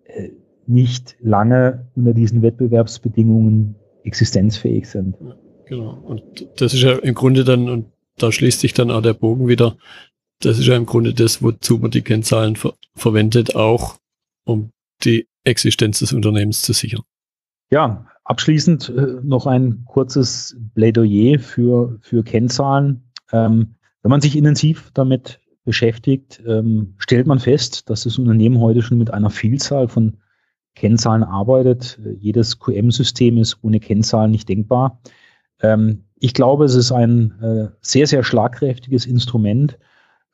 äh, 0.06 0.30
nicht 0.66 1.16
lange 1.20 1.86
unter 1.94 2.12
diesen 2.12 2.42
Wettbewerbsbedingungen 2.42 3.76
existenzfähig 4.02 4.88
sind. 4.88 5.14
Genau. 5.66 5.98
Und 6.02 6.22
das 6.56 6.74
ist 6.74 6.82
ja 6.82 6.96
im 6.96 7.14
Grunde 7.14 7.44
dann, 7.44 7.68
und 7.68 7.86
da 8.18 8.32
schließt 8.32 8.60
sich 8.60 8.74
dann 8.74 8.90
auch 8.90 9.02
der 9.02 9.14
Bogen 9.14 9.46
wieder, 9.46 9.76
das 10.40 10.58
ist 10.58 10.66
ja 10.66 10.74
im 10.74 10.86
Grunde 10.86 11.14
das, 11.14 11.40
wozu 11.40 11.78
man 11.78 11.92
die 11.92 12.02
Kennzahlen 12.02 12.56
ver 12.56 12.74
verwendet, 12.96 13.54
auch 13.54 13.96
um 14.44 14.70
die 15.04 15.28
Existenz 15.44 16.00
des 16.00 16.12
Unternehmens 16.12 16.62
zu 16.62 16.72
sichern. 16.72 17.02
Ja, 17.70 18.06
abschließend 18.26 18.88
äh, 18.90 19.20
noch 19.22 19.46
ein 19.46 19.84
kurzes 19.86 20.56
Plädoyer 20.74 21.38
für, 21.38 21.98
für 22.00 22.22
Kennzahlen. 22.22 23.04
Ähm, 23.32 23.76
wenn 24.02 24.10
man 24.10 24.20
sich 24.20 24.36
intensiv 24.36 24.90
damit 24.94 25.40
beschäftigt, 25.64 26.42
ähm, 26.46 26.94
stellt 26.98 27.26
man 27.26 27.38
fest, 27.38 27.88
dass 27.88 28.04
das 28.04 28.18
Unternehmen 28.18 28.60
heute 28.60 28.82
schon 28.82 28.98
mit 28.98 29.12
einer 29.12 29.30
Vielzahl 29.30 29.88
von 29.88 30.18
Kennzahlen 30.74 31.24
arbeitet. 31.24 31.98
Jedes 32.20 32.58
QM-System 32.58 33.38
ist 33.38 33.58
ohne 33.62 33.80
Kennzahlen 33.80 34.30
nicht 34.30 34.48
denkbar. 34.48 35.00
Ähm, 35.60 36.04
ich 36.18 36.34
glaube, 36.34 36.64
es 36.64 36.74
ist 36.74 36.92
ein 36.92 37.32
äh, 37.40 37.68
sehr, 37.80 38.06
sehr 38.06 38.22
schlagkräftiges 38.22 39.06
Instrument, 39.06 39.78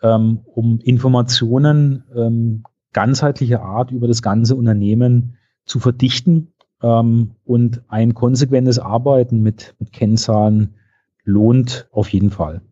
ähm, 0.02 0.40
um 0.44 0.78
Informationen 0.80 2.04
ähm, 2.14 2.64
ganzheitlicher 2.92 3.62
Art 3.62 3.90
über 3.90 4.08
das 4.08 4.22
ganze 4.22 4.56
Unternehmen 4.56 5.36
zu 5.64 5.78
verdichten 5.78 6.51
ähm, 6.82 7.32
und 7.44 7.82
ein 7.88 8.14
konsequentes 8.14 8.78
Arbeiten 8.78 9.42
mit, 9.42 9.74
mit 9.78 9.92
Kennzahlen 9.92 10.74
lohnt 11.24 11.88
auf 11.92 12.08
jeden 12.08 12.30
Fall. 12.30 12.62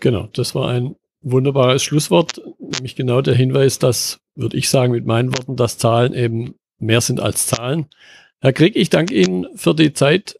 Genau, 0.00 0.28
das 0.32 0.54
war 0.54 0.68
ein 0.68 0.96
wunderbares 1.22 1.82
Schlusswort, 1.82 2.40
nämlich 2.58 2.96
genau 2.96 3.20
der 3.20 3.34
Hinweis, 3.34 3.78
dass, 3.78 4.20
würde 4.34 4.56
ich 4.56 4.70
sagen 4.70 4.92
mit 4.92 5.06
meinen 5.06 5.36
Worten, 5.36 5.56
dass 5.56 5.78
Zahlen 5.78 6.14
eben 6.14 6.54
mehr 6.78 7.00
sind 7.00 7.20
als 7.20 7.46
Zahlen. 7.46 7.86
Herr 8.40 8.52
Krieg, 8.52 8.74
ich 8.76 8.88
danke 8.88 9.14
Ihnen 9.14 9.46
für 9.54 9.74
die 9.74 9.92
Zeit, 9.92 10.36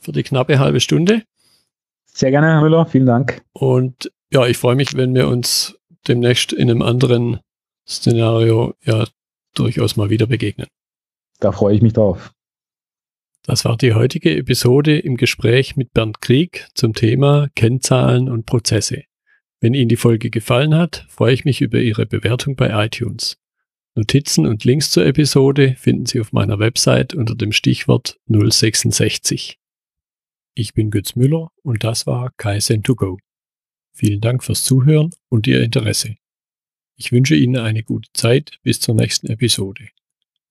für 0.00 0.12
die 0.12 0.22
knappe 0.22 0.58
halbe 0.58 0.80
Stunde. 0.80 1.22
Sehr 2.04 2.30
gerne, 2.30 2.48
Herr 2.48 2.60
Müller, 2.60 2.86
vielen 2.86 3.06
Dank. 3.06 3.42
Und 3.52 4.12
ja, 4.32 4.46
ich 4.46 4.58
freue 4.58 4.76
mich, 4.76 4.96
wenn 4.96 5.14
wir 5.14 5.28
uns 5.28 5.76
demnächst 6.06 6.52
in 6.52 6.70
einem 6.70 6.82
anderen 6.82 7.40
Szenario 7.88 8.74
ja 8.84 9.04
durchaus 9.54 9.96
mal 9.96 10.10
wieder 10.10 10.26
begegnen. 10.26 10.68
Da 11.42 11.50
freue 11.50 11.74
ich 11.74 11.82
mich 11.82 11.92
drauf. 11.92 12.32
Das 13.42 13.64
war 13.64 13.76
die 13.76 13.94
heutige 13.94 14.36
Episode 14.36 14.96
im 15.00 15.16
Gespräch 15.16 15.74
mit 15.74 15.92
Bernd 15.92 16.20
Krieg 16.20 16.68
zum 16.74 16.94
Thema 16.94 17.48
Kennzahlen 17.56 18.28
und 18.28 18.46
Prozesse. 18.46 19.02
Wenn 19.60 19.74
Ihnen 19.74 19.88
die 19.88 19.96
Folge 19.96 20.30
gefallen 20.30 20.72
hat, 20.72 21.04
freue 21.08 21.34
ich 21.34 21.44
mich 21.44 21.60
über 21.60 21.80
Ihre 21.80 22.06
Bewertung 22.06 22.54
bei 22.54 22.86
iTunes. 22.86 23.38
Notizen 23.96 24.46
und 24.46 24.64
Links 24.64 24.92
zur 24.92 25.04
Episode 25.04 25.74
finden 25.76 26.06
Sie 26.06 26.20
auf 26.20 26.32
meiner 26.32 26.60
Website 26.60 27.12
unter 27.12 27.34
dem 27.34 27.50
Stichwort 27.50 28.20
066. 28.28 29.58
Ich 30.54 30.74
bin 30.74 30.92
Götz 30.92 31.16
Müller 31.16 31.50
und 31.64 31.82
das 31.82 32.06
war 32.06 32.30
Kaizen2Go. 32.38 33.18
Vielen 33.92 34.20
Dank 34.20 34.44
fürs 34.44 34.62
Zuhören 34.62 35.10
und 35.28 35.48
Ihr 35.48 35.60
Interesse. 35.60 36.14
Ich 36.96 37.10
wünsche 37.10 37.34
Ihnen 37.34 37.56
eine 37.56 37.82
gute 37.82 38.12
Zeit 38.12 38.60
bis 38.62 38.78
zur 38.78 38.94
nächsten 38.94 39.26
Episode. 39.26 39.88